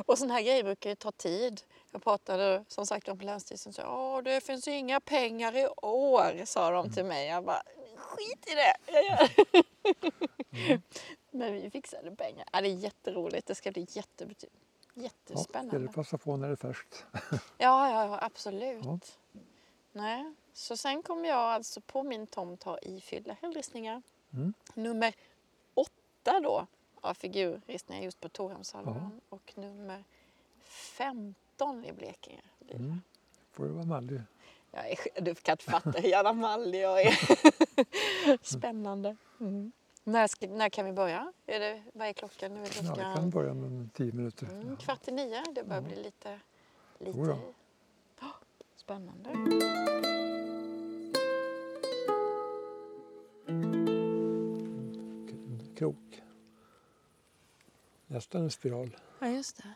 [0.07, 1.61] Och sådana här grejer brukar ju ta tid.
[1.95, 5.69] Jag pratade som sagt om på Länsstyrelsen och sa Åh, det finns inga pengar i
[5.83, 7.27] år, sa de till mig.
[7.29, 7.63] Jag bara,
[7.97, 8.93] skit i det!
[8.93, 9.31] Jag gör.
[10.71, 10.83] Mm.
[11.31, 12.49] Men vi fixade pengar.
[12.53, 13.47] Ja, det är jätteroligt.
[13.47, 14.49] Det ska bli jättebety-
[14.95, 15.79] Ja, jättespännande.
[15.79, 17.05] det passa på när det är färskt.
[17.59, 18.85] Ja, ja, ja absolut.
[18.85, 18.99] Ja.
[19.93, 20.35] Nej.
[20.53, 24.03] Så sen kommer jag alltså på min tomt ha ifyllda hällristningar.
[24.33, 24.55] Mm.
[24.75, 25.15] Nummer
[25.75, 26.67] åtta då
[27.01, 30.05] av figurristningar just på Torhamnshalvön och nummer
[30.69, 31.35] 15
[31.85, 32.41] i Blekinge.
[32.71, 33.01] Mm.
[33.53, 34.21] får du vara mallig.
[34.71, 37.19] Jag är, du kan inte fatta hur jävla mallig jag är.
[38.47, 39.17] Spännande.
[39.41, 39.73] Mm.
[40.05, 41.33] När, ska, när kan vi börja?
[41.47, 42.55] Är det, vad är klockan?
[42.55, 44.47] Nu är Ja, vi klockan kan börja med tio minuter.
[44.47, 45.43] mm, kvart i nio.
[45.55, 45.89] Det börjar Ja.
[45.89, 46.41] bli lite...
[46.99, 47.39] lite.
[48.21, 48.31] Ja,
[48.77, 49.31] Spännande.
[55.77, 56.23] Krok.
[58.07, 58.97] Nästan en spiral.
[59.19, 59.75] Ja, just det.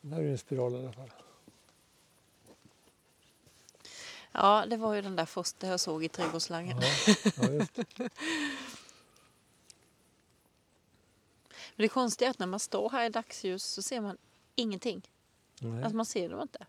[0.00, 1.10] Den här är en spiral i alla fall.
[4.32, 6.76] Ja, det var ju den där första jag såg i Ja, trädgårdsslangen.
[6.80, 7.68] ja, det.
[11.76, 14.18] Men det konstiga är att när man står här i dagsljus så ser man
[14.54, 15.10] ingenting.
[15.60, 15.82] Nej.
[15.82, 16.66] Alltså man ser dem inte.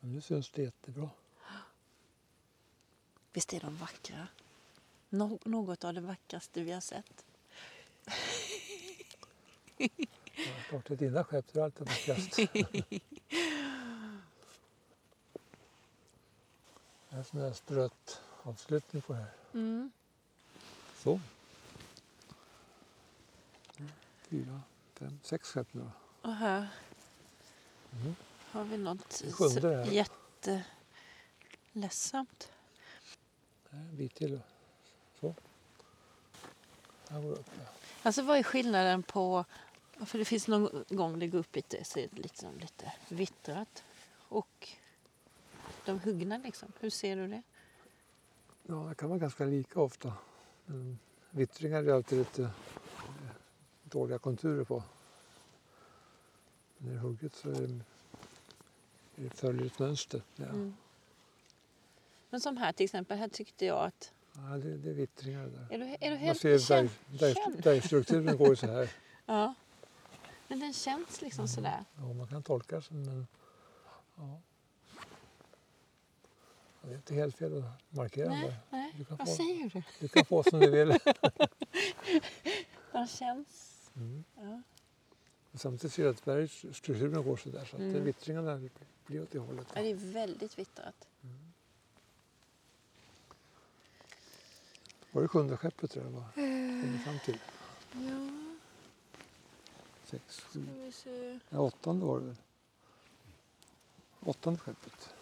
[0.00, 1.10] Nu syns det jättebra.
[3.32, 4.28] Visst är de vackra?
[5.08, 7.24] Nå- något av det vackraste vi har sett.
[9.78, 9.88] Ja,
[10.68, 12.36] klart, det är dina skepp är alltid vackrast.
[12.36, 12.42] Det
[17.10, 19.32] är en sån där spröt avslutning på det här.
[19.54, 19.90] Mm.
[20.98, 21.20] Så.
[24.28, 24.60] Fyra,
[24.94, 25.90] fem, sex skepp nu då.
[26.28, 26.68] Och här
[27.92, 28.14] Mm.
[28.50, 29.22] har vi något
[29.92, 32.52] jätteledsamt.
[33.70, 34.40] Det här är en bit till.
[35.20, 35.34] Så.
[37.08, 37.50] Här går det upp.
[37.58, 37.64] Ja.
[38.02, 39.44] Alltså vad är skillnaden på...
[40.06, 43.84] För det finns någon gång det går upp lite, så är det liksom lite vittrat.
[44.28, 44.68] Och
[45.84, 46.72] de huggna liksom.
[46.80, 47.42] Hur ser du det?
[48.66, 50.12] Ja, det kan vara ganska lika ofta.
[50.66, 50.98] Men
[51.30, 52.48] vittringar är alltid lite eh,
[53.84, 54.82] dåliga konturer på.
[56.78, 57.80] När det är hugget så är det,
[59.16, 60.22] det följer ett mönster.
[60.36, 60.44] Ja.
[60.44, 60.76] Mm.
[62.30, 64.12] Men som här till exempel, här tyckte jag att...
[64.32, 65.74] Ja, det, det är vittringar där.
[65.74, 68.90] Är du, är du Man helt ser känn- berg, berg, bergstrukturen går så här.
[69.26, 69.54] Ja.
[70.48, 71.84] Men den känns liksom sådär.
[71.96, 73.26] Ja, man kan tolka det som men
[74.16, 74.40] ja.
[76.82, 77.64] Det är inte helt fel att
[77.96, 78.56] markera Nej, det.
[78.70, 78.94] nej.
[78.98, 79.82] Du kan, Vad få, säger du?
[80.00, 80.88] du kan få som du vill.
[82.92, 83.74] Den känns...
[83.96, 84.24] Mm.
[84.36, 84.62] Ja.
[85.54, 88.04] Samtidigt ser jag att bergstrukturen går så där så att Mm.
[88.04, 88.68] vittringarna
[89.06, 89.66] blir åt det hållet.
[89.74, 91.08] Ja, det är väldigt vittrat.
[95.12, 96.24] Var det sjunde skeppet tror jag var?
[96.82, 97.38] Kom fram till.
[97.92, 98.47] Ja,
[100.10, 100.66] Sex, ska sju.
[100.84, 101.38] vi se.
[101.48, 102.36] Ja, åttonde var det väl?
[104.20, 105.14] Åttonde skeppet.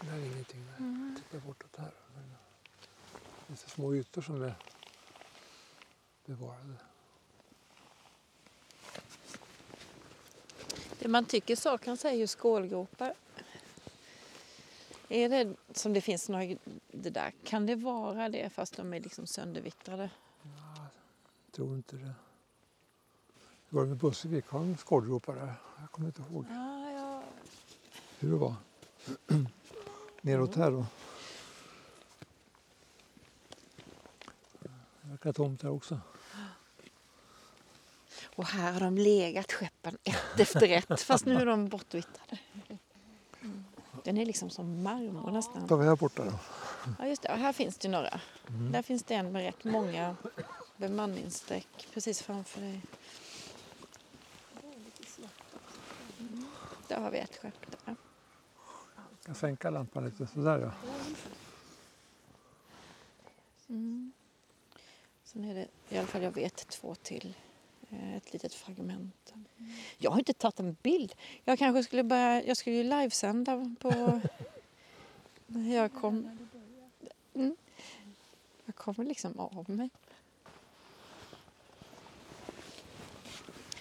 [0.00, 0.66] Det här är ingenting.
[0.66, 0.76] Där.
[0.76, 1.16] Mm.
[1.16, 1.92] Titta bortåt här.
[2.14, 2.34] Men
[3.46, 4.54] Lite små ytor som är
[6.24, 6.74] bevarade.
[10.98, 13.14] Det man tycker saknas är ju skålgropar.
[15.14, 16.56] Är det som det finns några,
[16.92, 20.10] det där, kan det vara det fast de är liksom söndervittrade?
[20.42, 20.86] Ja,
[21.46, 22.14] jag tror inte det.
[23.68, 24.46] Hur var det med Bussevik?
[24.48, 25.54] Har de skålgropar där?
[25.80, 27.22] Jag kommer inte ihåg Ja, ja.
[28.18, 28.54] hur det var.
[30.20, 30.86] Neråt här då.
[34.60, 36.00] Det verkar tomt här också.
[38.36, 42.38] Och här har de legat skeppen ett efter ett fast nu är de bortvittrade.
[44.04, 45.66] Den är liksom som marmor nästan.
[45.76, 46.32] vi här borta då.
[46.98, 47.32] Ja, just det.
[47.32, 48.20] Och här finns det några.
[48.48, 48.72] Mm.
[48.72, 50.16] Där finns det en med rätt många
[50.76, 52.80] bemanningsstreck precis framför dig.
[56.20, 56.44] Mm.
[56.88, 57.96] Där har vi ett skepp där.
[58.94, 60.26] Jag kan sänka lampan lite.
[60.26, 60.70] Sådär ja.
[63.68, 64.12] Mm.
[65.24, 67.34] Sen är det, i alla fall jag vet, två till.
[67.94, 69.34] Eh, Ett litet fragment.
[69.98, 71.14] Jag har inte tagit en bild.
[71.44, 74.20] Jag kanske skulle börja, jag skulle ju livesända på...
[75.72, 76.38] jag kom...
[77.34, 77.56] Mm.
[78.64, 79.90] Jag kommer liksom av mig.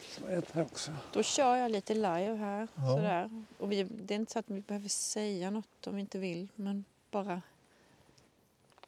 [0.10, 0.92] Så ett här också.
[1.14, 2.68] Då kör jag lite live här.
[2.76, 2.88] Ja.
[2.88, 3.44] Sådär.
[3.58, 6.48] Och vi, det är inte så att vi behöver säga något om vi inte vill.
[6.56, 7.42] Men bara...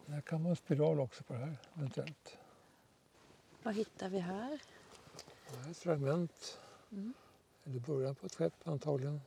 [0.06, 2.38] Där kan man spiral också på det här eventuellt.
[3.64, 4.60] Vad hittar vi här?
[5.64, 6.60] Det är ett fragment.
[6.92, 7.14] Mm.
[7.66, 9.22] Eller början på ett skepp antagligen.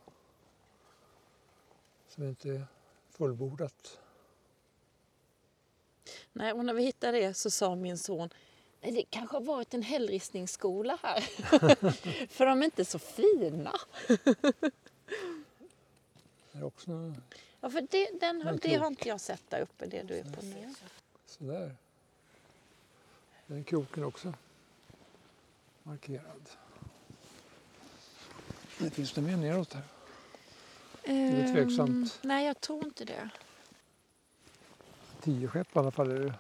[2.09, 2.67] Som inte är
[3.11, 4.01] fullbordat.
[6.33, 8.29] Nej, och när vi hittade det så sa min son
[8.81, 11.21] det kanske har varit en hällristningsskola här.
[12.29, 13.73] För de är inte så fina.
[16.53, 17.15] Det är också några-
[17.61, 20.15] Ja, för det, den, har- En det har inte jag sett där uppe, det du
[20.15, 20.75] är på nu.
[21.27, 21.77] sådär.
[23.47, 24.35] Den kroken också
[25.89, 26.51] markerad.
[28.79, 29.83] Det finns det mer neråt här.
[31.05, 31.91] är tveksamt.
[31.91, 33.29] Ehm, nej, jag tror inte det.
[35.21, 36.35] Tio skepp i alla fall är det.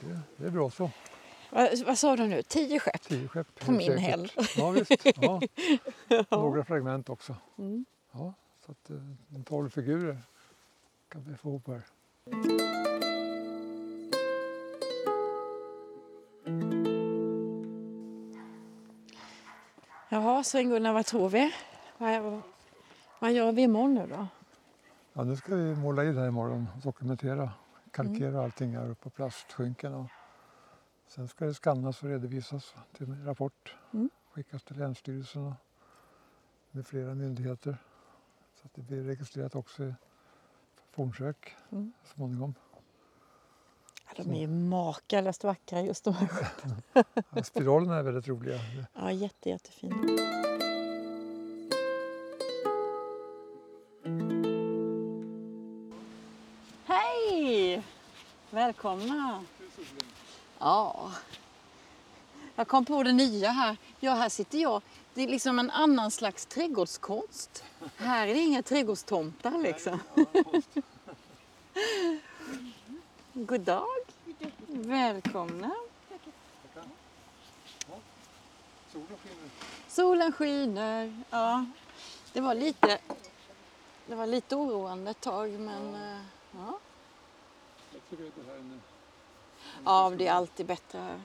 [0.00, 0.90] Det, det är bra så.
[1.50, 2.42] Vad, vad sa du nu?
[2.42, 3.02] Tio skepp?
[3.02, 3.60] Tio skepp.
[3.60, 4.00] På min säkert.
[4.00, 4.32] häll.
[4.56, 4.90] Ja visst.
[5.20, 5.40] Ja.
[6.30, 7.36] Några fragment också.
[7.58, 7.84] Mm.
[8.12, 8.34] Ja,
[8.66, 8.96] så att eh,
[9.34, 10.18] en tolv figurer
[11.08, 12.85] kan vi få ihop här.
[20.16, 21.54] Jaha, Sven-Gunnar, vad tror vi?
[21.98, 22.42] Vad,
[23.18, 24.26] vad gör vi imorgon nu då?
[25.12, 27.50] Ja, nu ska vi måla i det här imorgon och dokumentera,
[27.90, 29.94] kalkera allting här uppe på plastskynken.
[29.94, 30.06] Och
[31.06, 33.76] sen ska det skannas och redovisas till en rapport.
[33.92, 34.10] Mm.
[34.32, 35.52] Skickas till Länsstyrelsen och
[36.70, 37.76] med flera myndigheter.
[38.54, 39.94] Så att det blir registrerat också i
[40.90, 41.92] fornsök Mm.
[42.04, 42.54] småningom.
[44.16, 46.28] De är ju makalöst vackra just de här.
[47.34, 48.58] Ja, spiralerna är väldigt roliga.
[48.94, 49.96] Ja, jätte, jättefina.
[56.84, 57.82] Hej!
[58.50, 59.44] Välkomna!
[60.58, 61.12] Ja.
[62.56, 63.76] Jag kom på det nya här.
[64.00, 64.82] Ja, här sitter jag.
[65.14, 67.64] Det är liksom en annan slags trädgårdskonst.
[67.96, 70.00] Här är det inga trädgårdstomtar liksom.
[73.32, 73.95] God dag!
[74.86, 75.70] Välkomna!
[78.92, 79.50] Solen skiner.
[79.88, 81.22] Solen skiner.
[81.30, 81.64] Ja.
[82.32, 82.98] Det var lite,
[84.06, 86.18] det var lite oroande ett tag, men eh,
[86.52, 86.78] ja.
[87.92, 88.80] Jag tycker att det här är en...
[89.84, 91.20] ja, det är alltid bättre här.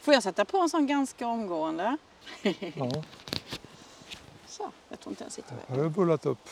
[0.00, 1.96] Får jag sätta på en sån ganska omgående?
[2.42, 3.02] Ja,
[4.46, 5.64] Så, jag tror inte den sitter med.
[5.78, 6.48] har vi bullat upp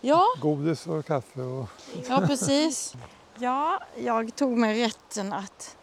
[0.00, 1.68] Ja, godis och kaffe och
[2.08, 2.94] ja, precis.
[3.38, 5.76] Ja, jag tog mig rätten att,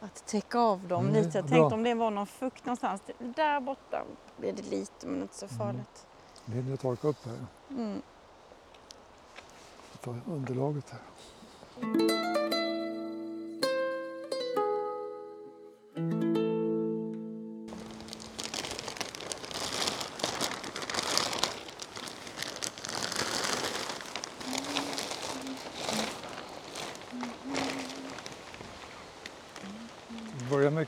[0.00, 1.38] att täcka av dem Mm, lite.
[1.38, 1.56] Jag bra.
[1.58, 3.02] tänkte om det var någon fukt någonstans.
[3.18, 4.02] Där borta
[4.36, 6.06] blir det lite, men inte så farligt.
[6.44, 7.38] det hinner torka upp här.
[7.70, 8.02] Mm.
[10.00, 11.00] Ta underlaget här.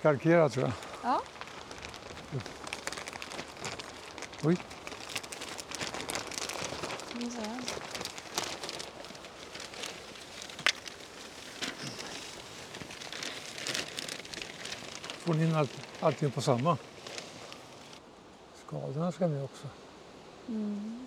[0.02, 0.72] Kalkera tror jag.
[1.02, 1.20] Ja.
[4.44, 4.56] Oj,
[15.18, 16.76] får ni in allt, allting på samma.
[18.66, 19.66] Skadorna ska med också.
[20.48, 21.06] Mm.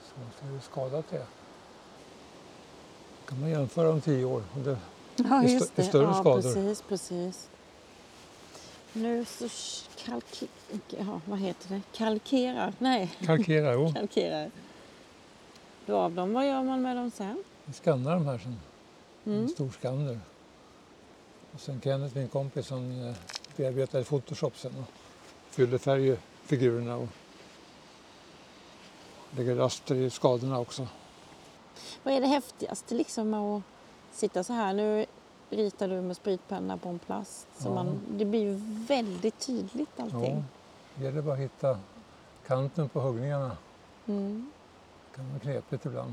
[0.00, 1.26] Så hur skadat det är.
[3.28, 4.42] kan man jämföra om tio år.
[5.16, 5.82] Ja, I st- just i det.
[5.84, 6.42] större ja, skador.
[6.42, 7.48] precis, precis.
[8.92, 9.48] Nu så
[10.04, 10.42] kalk...
[10.98, 11.80] Ja, vad heter det?
[11.92, 12.72] Kalkerar?
[12.78, 13.92] Nej, kalkerar, jo.
[13.94, 14.50] kalkerar.
[15.86, 17.44] Då av dem, vad gör man med dem sen?
[17.64, 18.56] Vi skannar de här sen.
[19.24, 19.48] En Mm.
[19.48, 20.20] stor skanner.
[21.52, 23.14] Och sen Kenneth, min kompis, han eh,
[23.56, 24.92] bearbetar i Photoshop sen och
[25.54, 27.08] fyller färg i figurerna och
[29.36, 30.86] lägger raster i skadorna också.
[32.02, 33.62] Vad är det häftigaste liksom att
[34.16, 34.74] sitta så här?
[34.74, 35.06] Nu
[35.50, 37.46] ritar du med spritpenna på en plast.
[37.58, 37.74] Så Ja.
[37.74, 38.54] man, det blir ju
[38.86, 40.44] väldigt tydligt Ja, allting.
[40.94, 41.78] det gäller bara att hitta
[42.46, 43.56] kanten på huggningarna.
[44.06, 44.50] Mm.
[45.10, 46.12] Det kan vara knepigt ibland.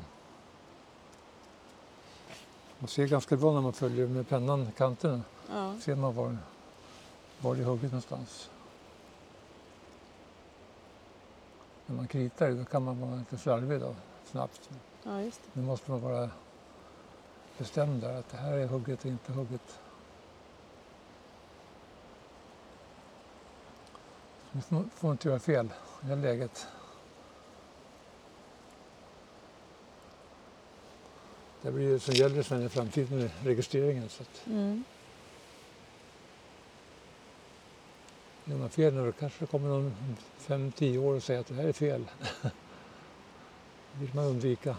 [2.80, 5.22] Man ser ganska bra när man följer med pennan kanterna.
[5.52, 5.74] Ja.
[5.82, 6.38] ser man var,
[7.42, 8.50] var det är hugget någonstans.
[11.86, 13.96] När man kritar då kan man vara lite slarvig då,
[14.32, 14.70] snabbt.
[15.04, 15.60] ja, just det.
[15.60, 16.30] Nu måste man vara
[17.58, 19.80] bestämd där att det här är hugget och inte hugget.
[24.70, 25.70] Nu får inte göra fel
[26.04, 26.68] i det läget.
[31.62, 34.10] Det blir ju som gäller sen i framtiden med registreringen.
[34.10, 34.84] Så att Mm.
[38.46, 39.96] gör man fel nu då kanske det kommer någon
[40.38, 42.06] fem, tio år och säger att det här är fel.
[43.94, 44.76] Det vill man undvika.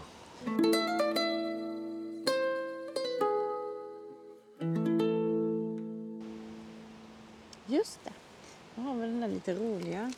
[9.25, 10.13] Den lite roliga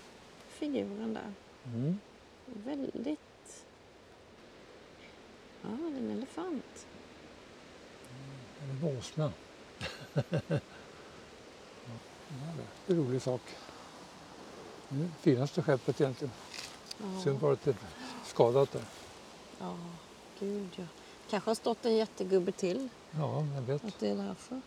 [0.50, 1.34] figuren där.
[1.66, 2.00] Mm.
[2.46, 3.66] Väldigt...
[5.62, 6.86] Ja, det är en elefant.
[8.62, 9.32] En åsna.
[10.14, 10.54] ja, det
[12.88, 13.42] är en rolig sak.
[14.90, 16.34] Det finaste skeppet egentligen.
[16.98, 17.78] Synd Ja, bara att det är
[18.26, 18.86] skadat där.
[19.60, 19.78] ja,
[20.40, 20.84] gud ja.
[21.30, 22.90] Kanske har stått en jättegubbe till.
[23.12, 23.86] Ja, jag vet.
[23.86, 24.62] Att det är därför.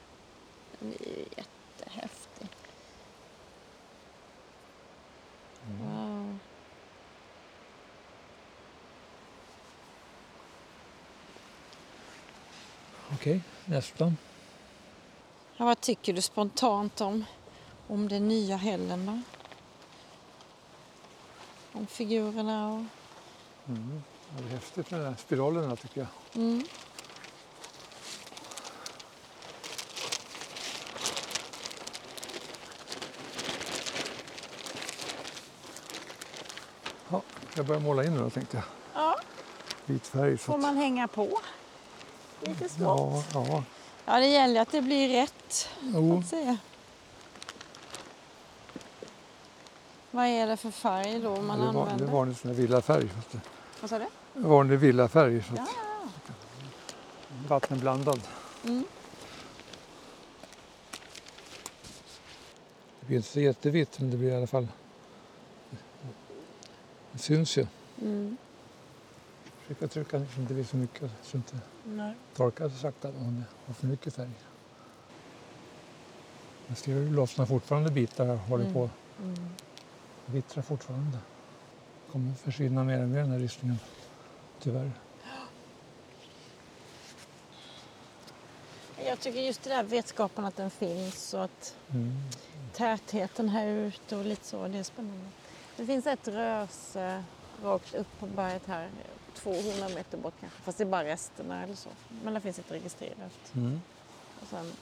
[0.78, 2.48] Den är jättehäftig.
[5.66, 5.78] Mm.
[5.78, 6.38] Wow.
[13.20, 14.12] Okej, nästa.
[15.56, 17.24] Ja, vad tycker du spontant om,
[17.86, 19.20] om den nya hällen då?
[21.78, 22.84] Om figurerna och...
[23.68, 24.02] Mm.
[24.38, 26.08] Det är häftigt med de här spiralerna tycker jag.
[26.42, 26.64] Mm.
[37.08, 37.22] Ja,
[37.56, 38.64] jag börjar måla in nu tänkte jag.
[38.94, 39.20] Ja,
[39.86, 40.38] Vit färg.
[40.38, 41.40] Så får man hänga på
[42.40, 43.26] lite ja, smått.
[43.48, 43.64] ja.
[44.06, 46.22] Ja, det gäller att det blir rätt, Jo.
[50.10, 52.06] Vad är det för färg då man det, var, det använder?
[52.06, 53.10] var en sån här villafärg.
[53.32, 53.40] det-
[53.80, 54.06] Vad sa du?
[54.34, 55.42] Vanlig villafärg.
[55.42, 55.62] Så Ja.
[55.62, 58.20] att vattenblandad.
[58.64, 58.84] Mm.
[63.00, 64.68] Det blir inte så jättevitt men det blir i alla fall...
[67.12, 67.66] Det syns ju.
[68.02, 68.36] Mm.
[69.78, 71.58] Trycka ner så det inte blir så mycket så det inte
[72.36, 74.30] torkar så sakta om det har för mycket färg.
[76.66, 78.74] Jag ser hur det lossnar fortfarande bitar här håller Mm.
[78.74, 78.90] på.
[79.22, 79.34] Mm.
[80.26, 81.18] Det vittrar fortfarande.
[82.12, 83.78] kommer försvinna mer och mer den här ristningen.
[84.60, 84.92] Tyvärr.
[89.06, 92.22] Jag tycker just det där vetskapen att den finns och att Mm.
[92.72, 95.26] tätheten här ute och lite så, det är spännande.
[95.76, 97.24] Det finns ett röse
[97.64, 98.88] rakt upp på berget här,
[99.34, 101.88] 200 meter bort kanske, fast det är bara resterna eller så.
[102.24, 103.54] Men det finns ett registrerat.
[103.54, 103.80] Mm.
[104.40, 104.72] Och sen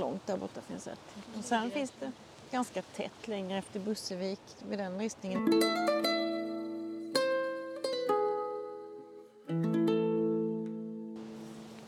[0.00, 1.16] långt där borta finns ett.
[1.38, 2.12] Och sen finns det
[2.50, 5.62] ganska tätt längre efter Bussevik vid den ristningen.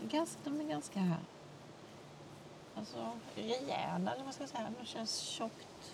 [0.03, 1.21] Ganska, de är ganska här.
[2.75, 4.73] Alltså rejäla, eller vad ska jag säga.
[4.81, 5.93] De känns tjockt,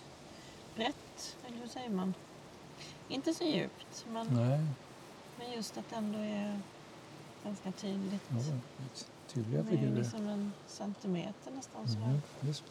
[0.75, 2.13] brett, eller hur säger man?
[3.11, 4.59] Inte så djupt, men, Nej,
[5.39, 6.59] men just att det ändå är
[7.43, 8.21] ganska tydligt.
[8.29, 8.37] ja,
[9.27, 9.95] tydliga Det är figurer.
[9.95, 11.87] liksom en centimeter nästan.
[11.87, 11.97] Så.
[11.97, 12.21] Mm.
[12.39, 12.63] Visst.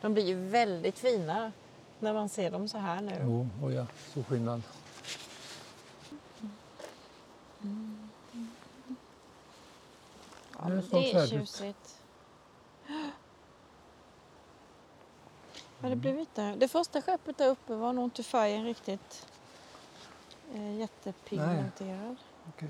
[0.00, 1.52] De blir ju väldigt fina
[1.98, 3.18] när man ser dem så här nu.
[3.22, 4.62] Jo, och ja, stor skillnad.
[10.58, 12.00] Ja, Det är det är tjusigt.
[15.84, 16.56] Vad det blivit där?
[16.56, 19.26] Det första skeppet där uppe var nog inte färgen riktigt
[20.54, 22.16] eh, jättepigmenterad.
[22.48, 22.68] Okej.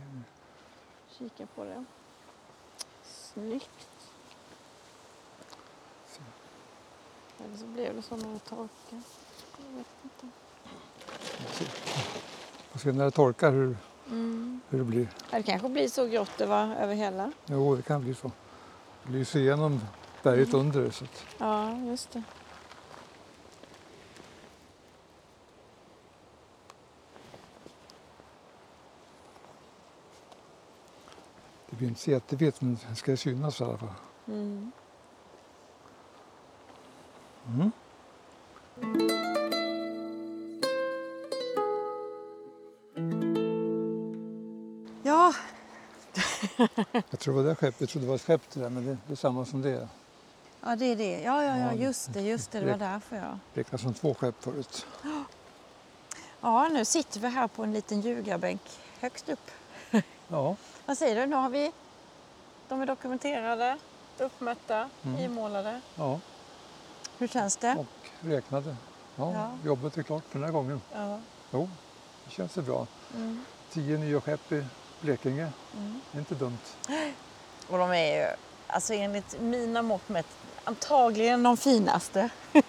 [1.18, 1.84] Kika på det.
[3.04, 3.88] Snyggt.
[6.08, 6.20] Så.
[7.44, 9.02] Eller så blev det så när det torkade.
[9.70, 10.26] Jag vet inte.
[12.72, 13.76] Och sen när det torkar hur,
[14.08, 14.60] Mm.
[14.68, 15.08] hur det blir.
[15.30, 17.32] Det kanske blir så grått det var över hela.
[17.46, 18.30] Jo, det kan bli så.
[19.02, 19.80] Det lyser igenom
[20.22, 20.60] berget Mm.
[20.66, 20.90] under.
[20.90, 22.22] Så att, Ja, just det.
[31.74, 33.88] Det blir inte så jättevitt men det ska synas i alla fall.
[34.28, 34.72] Mm.
[37.48, 37.72] Mm.
[45.02, 45.34] Ja,
[47.10, 47.80] Jag tror det var det skeppet.
[47.80, 49.88] Jag trodde det var ett skepp det där, men det, det är samma som det.
[50.60, 51.20] ja, det är det.
[51.20, 52.60] Ja, ja, ja, Ja, just det, just det.
[52.60, 53.38] Det var därför ja.
[53.54, 54.86] räknas som två skepp förut.
[56.40, 58.60] Ja, nu sitter vi här på en liten ljugarbänk
[59.00, 59.50] högst upp.
[60.28, 60.56] Ja,
[60.86, 61.26] Vad säger du?
[61.26, 61.72] Nu har vi...
[62.68, 63.76] De är dokumenterade,
[64.18, 65.18] uppmätta, Mm.
[65.20, 65.80] imålade.
[65.94, 66.20] ja,
[67.18, 67.76] Hur känns det?
[67.78, 68.76] och räknade.
[69.16, 69.50] Ja, Ja.
[69.64, 70.80] Jobbet är klart för den här gången.
[70.94, 71.18] Ja.
[71.52, 71.68] Jo,
[72.24, 72.86] det känns det bra.
[73.14, 73.44] Mm.
[73.70, 74.64] Tio nya skepp i
[75.00, 75.48] Blekinge.
[75.76, 76.00] Mm.
[76.12, 76.58] Det är inte dumt.
[77.68, 80.26] Och de är ju, alltså enligt mina mått mätt,
[80.64, 82.30] antagligen de finaste.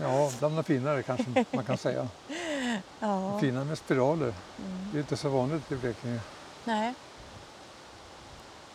[0.00, 2.08] Ja, bland de finare kanske man kan säga.
[3.00, 3.38] Ja.
[3.40, 4.34] Fina med spiraler.
[4.58, 4.88] Mm.
[4.92, 6.20] Det är inte så vanligt i Blekinge.
[6.64, 6.94] Nej.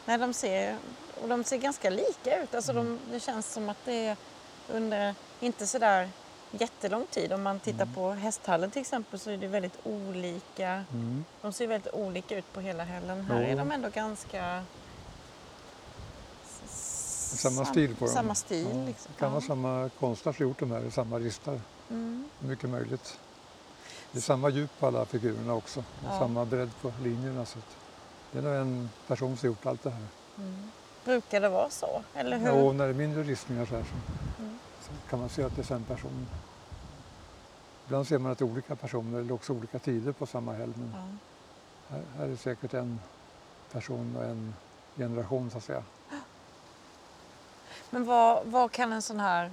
[0.06, 0.78] Nej, de ser,
[1.22, 2.56] och de ser ganska lika ut.
[2.56, 4.18] Alltså de, det känns som att det är
[4.72, 6.10] under, inte sådär
[6.52, 7.34] jättelång tid.
[7.34, 7.96] Om man tittar Mm.
[7.96, 10.84] på hästhallen till exempel så är det väldigt olika.
[10.92, 11.26] Mm.
[11.42, 13.22] De ser väldigt olika ut på hela hällen.
[13.26, 13.48] Här Jo.
[13.48, 14.64] är de ändå ganska...
[17.36, 18.14] Samma stil på dem.
[18.14, 19.12] Samma stil Ja, liksom.
[19.16, 21.60] Det kan vara samma konstnär som gjort de här, samma ristar.
[21.90, 22.30] Mm.
[22.40, 23.20] Mycket möjligt.
[24.14, 25.84] Det är samma djup på alla figurerna också.
[26.04, 26.20] Ja.
[26.20, 27.46] Samma bredd på linjerna.
[27.46, 27.60] Så
[28.32, 30.06] det är nog en person som gjort allt det här.
[30.38, 30.72] Mm.
[31.06, 32.04] Brukar det vara så?
[32.16, 32.52] Eller hur?
[32.64, 33.96] Och när det är mindre ristningar så, här så,
[34.44, 34.58] Mm.
[34.82, 36.28] så kan man se att det är samma person.
[37.86, 40.74] Ibland ser man att det är olika personer eller också olika tider på samma helg.
[40.76, 41.96] Men Ja.
[41.96, 43.00] här, här är säkert en
[43.72, 44.54] person och en
[44.98, 45.84] generation så att säga.
[47.90, 49.52] Men vad, vad kan en sån här,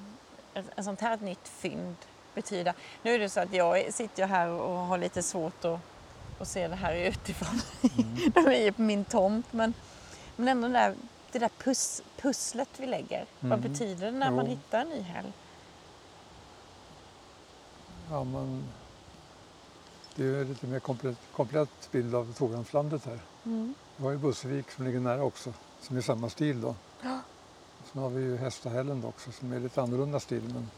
[0.77, 1.97] en sånt här nytt fynd
[2.43, 2.74] betyda?
[3.03, 5.80] Nu är det så att jag sitter här och har lite svårt att,
[6.38, 7.61] att se det här utifrån.
[7.99, 8.30] Mm.
[8.34, 9.53] De är ju på min tomt.
[9.53, 9.74] Men,
[10.36, 10.95] men ändå det där,
[11.32, 13.24] det där pus, pusslet vi lägger.
[13.41, 13.72] Vad Mm.
[13.72, 14.51] betyder det när man Jo.
[14.51, 15.32] hittar en ny helg?
[18.11, 18.64] Ja, man,
[20.14, 23.18] det är lite mer komplett, komplett bild av Torhamnslandet här.
[23.45, 23.74] Mm.
[23.97, 26.74] Vi har ju Bussevik som ligger nära också, som är samma stil då.
[27.03, 27.18] Ja.
[27.93, 30.70] Sen har vi ju Hästahällen också som är lite annorlunda stil men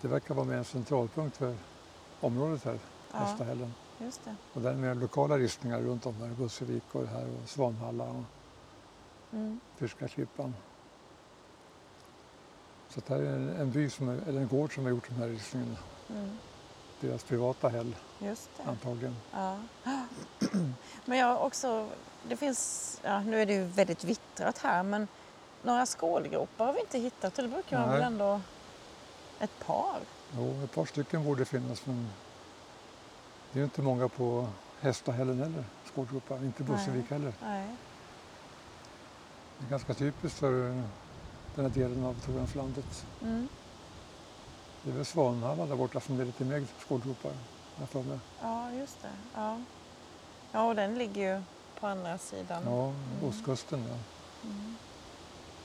[0.00, 1.56] det verkar vara mer en centralpunkt för
[2.20, 2.78] området här,
[3.12, 3.74] Ja, Hästahällen.
[3.98, 4.34] just det.
[4.52, 8.04] Och där är mer lokala ristningar runt om här, Bussevik och det här och Svanhalla
[8.04, 8.22] och
[9.32, 9.60] Mm.
[9.76, 10.54] Fyrska klippan.
[12.88, 15.08] Så det här är en, en by, som är, eller en gård som har gjort
[15.08, 15.76] de här ristningarna.
[16.10, 16.38] Mm.
[17.00, 18.62] Deras privata häll Just det.
[18.70, 19.16] antagligen.
[19.32, 19.56] Ja.
[21.04, 21.88] Men jag också,
[22.28, 25.08] det finns, ja, nu är det ju väldigt vittrat här men
[25.62, 28.40] några skålgropar har vi inte hittat och det brukar man väl ändå
[29.40, 30.00] ett par?
[30.36, 32.08] Jo, ett par stycken borde finnas men
[33.52, 34.48] det är inte många på
[34.80, 36.44] Hästahällen heller, skålgropar.
[36.44, 37.32] Inte Bussevik heller.
[37.42, 37.76] Nej.
[39.58, 40.52] Det är ganska typiskt för
[41.54, 43.06] den här delen av Torhamnslandet.
[43.22, 43.48] Mm.
[44.82, 47.30] Det är väl Svanhalla där borta som det är lite mer skålgropar.
[47.30, 47.36] har
[47.80, 48.18] jag för mig.
[48.42, 49.10] Ja, just det.
[49.34, 49.60] Ja.
[50.52, 51.42] ja, och den ligger ju
[51.80, 52.62] på andra sidan.
[52.66, 52.92] Ja,
[53.28, 53.84] ostkusten.
[53.88, 53.94] Ja.
[54.48, 54.76] Mm.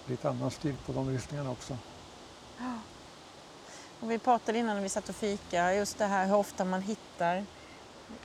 [0.08, 1.78] Lite annan stil på de ristningarna också.
[4.04, 6.82] Och vi pratade innan när vi satt och fika just det här hur ofta man
[6.82, 7.46] hittar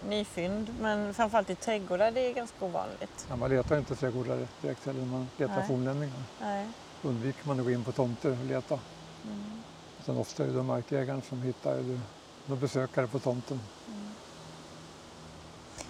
[0.09, 0.75] nyfynd.
[0.81, 3.27] Men framförallt i trädgårdar, det är ganska ovanligt.
[3.29, 5.67] Ja, man letar inte trädgårdar direkt heller man letar Nej.
[5.67, 6.23] fornlämningar.
[6.41, 6.67] Nej.
[7.03, 8.79] undviker man att gå in på tomter och leta.
[9.25, 9.63] Mm.
[10.01, 12.01] Utan ofta är det markägaren som hittar eller
[12.47, 13.61] någon besökare på tomten.
[13.87, 14.11] Mm.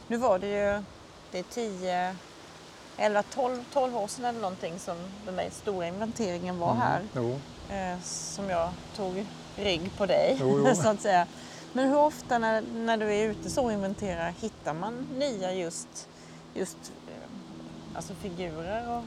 [0.06, 0.82] Nu var det ju
[1.30, 2.16] det är 10,
[2.96, 6.98] 11, 12, 12 år sedan eller någonting som den där stora inventeringen var här.
[6.98, 7.08] Mm.
[7.14, 9.26] Jo, Eh, som jag tog
[9.58, 10.74] rygg på dig Jo, jo.
[10.82, 11.26] så att säga.
[11.72, 16.08] Men hur ofta när, när du är ute så och inventerar hittar man nya just,
[16.54, 16.76] just
[17.08, 18.96] eh, alltså figurer?
[18.96, 19.02] Och,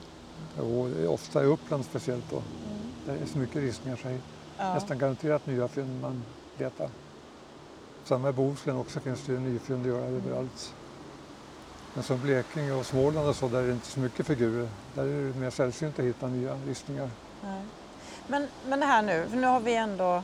[0.60, 2.36] jo, det är ofta i Uppland speciellt då.
[2.36, 2.46] mm.
[3.06, 4.18] Där är så mycket ristningar så det
[4.58, 4.74] ja.
[4.74, 6.24] nästan garanterat nya fynd man
[6.58, 6.90] letar.
[8.04, 10.16] Samma i Bohuslän också finns det ju nyfynd att göra Mm.
[10.16, 10.74] överallt.
[11.94, 14.70] Men som Blekinge och Småland och så, där är det inte så mycket figurer.
[14.96, 17.10] Där är det mer sällsynt att hitta nya ristningar.
[17.44, 17.62] Nej.
[18.28, 20.24] Men, men det här nu, för nu har vi ändå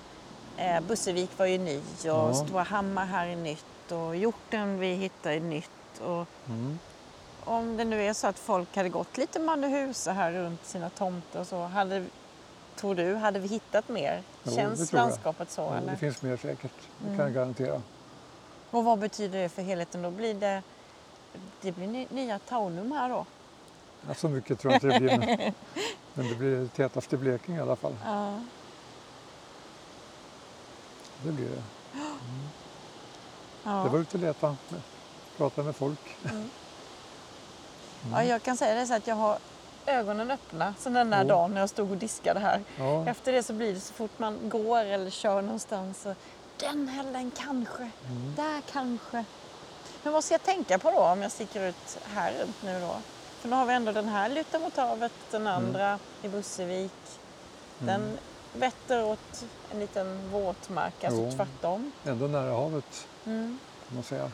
[0.57, 2.33] eh, Bussevik var ju ny och Ja.
[2.33, 5.69] Stora Hammar här är nytt och Hjorten vi hittar är nytt.
[6.01, 6.79] Och Mm.
[7.43, 11.39] om det nu är så att folk hade gått lite Mannehusa här runt sina tomter
[11.39, 12.05] och så, hade,
[12.75, 14.21] tror du, hade vi hittat mer?
[14.43, 15.61] Jo, Känns landskapet så?
[15.61, 15.91] Ja, eller?
[15.91, 17.19] det finns mer säkert, det kan Mm.
[17.25, 17.81] jag garantera.
[18.71, 20.11] Och vad betyder det för helheten då?
[20.11, 20.63] Blir det
[21.61, 23.25] det blir ny, nya Taunum här då.
[24.07, 25.17] Ja, så mycket tror jag inte det blir.
[25.37, 25.53] Men,
[26.13, 27.95] men det blir det tätaste Blekinge i alla fall.
[28.05, 28.33] Ja.
[31.23, 31.63] Det blir det.
[33.63, 33.71] Ja.
[33.83, 34.55] Det var ute och leta,
[35.37, 36.15] prata med folk.
[36.29, 36.49] Mm.
[38.11, 39.37] ja, jag kan säga det så att jag har
[39.85, 41.27] ögonen öppna sen den där Jo.
[41.27, 42.63] dagen när jag stod och diskade här.
[42.77, 46.01] Ja, Efter det så blir det så fort man går eller kör någonstans.
[46.01, 46.15] Så,
[46.57, 48.35] den hällen kanske, mm.
[48.35, 49.25] där kanske.
[50.03, 52.95] Men vad ska jag tänka på då om jag sticker ut här runt nu då?
[53.39, 56.91] För nu har vi ändå den här lutar mot havet, den andra i Bussevik.
[57.79, 58.17] Den Mm.
[58.53, 61.31] Vetter åt en liten våtmark, alltså Jo.
[61.31, 61.91] tvärtom.
[62.05, 63.59] Ändå nära havet Mm.
[63.87, 64.31] kan man säga.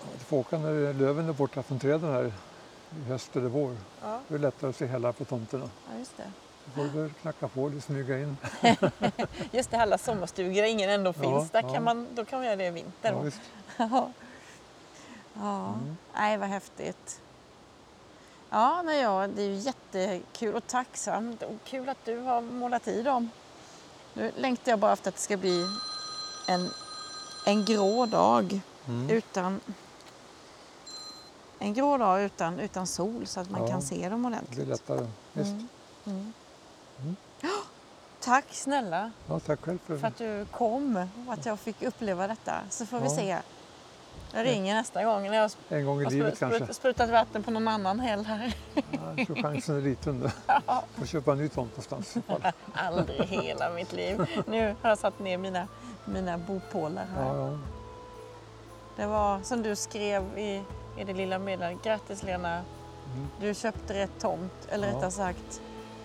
[0.00, 2.32] Ja, Du får åka när löven är borta från träden här
[2.98, 3.76] i höst eller vår.
[4.02, 5.70] Ja, Då är det lättare att se hela på tomterna.
[5.92, 6.30] ja, just det.
[6.64, 8.36] Då får du knacka på och smyga in.
[9.52, 11.50] Just det, alla sommarstugor där ingen ändå Ja, finns.
[11.50, 11.72] Där ja.
[11.74, 13.12] kan man, då kan man göra det i vinter.
[13.12, 13.30] Ja.
[13.76, 13.86] Ja.
[15.34, 15.68] ja.
[15.68, 15.96] Mm.
[16.14, 17.20] Nej, vad häftigt.
[18.54, 21.42] Ja, nej, ja, det är ju jättekul och tacksamt.
[21.42, 23.30] Och kul att du har målat i dem.
[24.14, 25.66] Nu längtar jag bara efter att det ska bli
[26.48, 26.70] en,
[27.46, 29.10] en grå dag Mm.
[29.10, 29.60] utan
[31.58, 34.56] en grå dag utan, utan sol så att man Ja, kan se dem Det ordentligt.
[34.56, 35.06] blir lättare.
[35.34, 35.68] Mm.
[36.06, 36.32] Mm.
[37.40, 37.48] Ja,
[38.20, 42.26] Tack snälla Ja, tack själv för för att du kom och att jag fick uppleva
[42.28, 42.54] detta.
[42.70, 43.16] Så får vi Ja.
[43.16, 43.38] se.
[44.34, 46.58] Jag ringer nästa gång när jag en gång i livet sprut- kanske.
[46.64, 48.54] sprut- sprutat vatten på någon annan häll här.
[48.74, 48.82] Ja,
[49.16, 50.20] jag tror chansen är liten.
[50.20, 50.28] då.
[50.98, 52.14] Får köpa en ny tomt någonstans.
[52.74, 54.26] Aldrig hela mitt liv.
[54.46, 55.68] Nu har jag satt ner mina,
[56.04, 57.24] mina bopålar här.
[57.26, 57.58] Ja, ja.
[58.96, 60.62] Det var som du skrev i,
[60.98, 61.84] i det lilla meddelandet.
[61.84, 62.62] Grattis Lena,
[63.14, 63.28] Mm.
[63.40, 64.68] du köpte rätt tomt.
[64.68, 64.96] Eller Ja.
[64.96, 65.60] rättare sagt,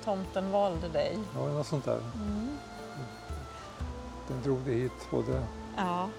[0.05, 1.17] tomten valde dig.
[1.36, 1.97] ja, något sånt där.
[2.15, 2.57] Mm.
[4.27, 5.41] Den drog det hit, både
[5.77, 6.09] Ja,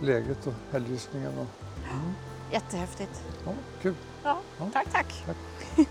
[0.00, 1.38] läget och hällristningen.
[1.38, 1.46] Och...
[1.92, 2.12] Mm.
[2.52, 3.22] jättehäftigt.
[3.44, 3.94] Ja, kul.
[4.22, 4.70] Ja, Ja.
[4.72, 5.24] Tack, tack.
[5.26, 5.36] Tack.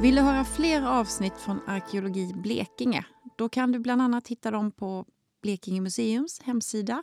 [0.00, 3.04] Vill du höra fler avsnitt från Arkeologi Blekinge?
[3.36, 5.06] Då kan du bland annat hitta dem på
[5.42, 7.02] Blekinge museums hemsida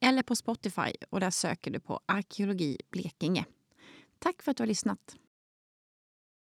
[0.00, 3.44] eller på Spotify och där söker du på Arkeologi Blekinge.
[4.18, 5.16] Tack för att du har lyssnat.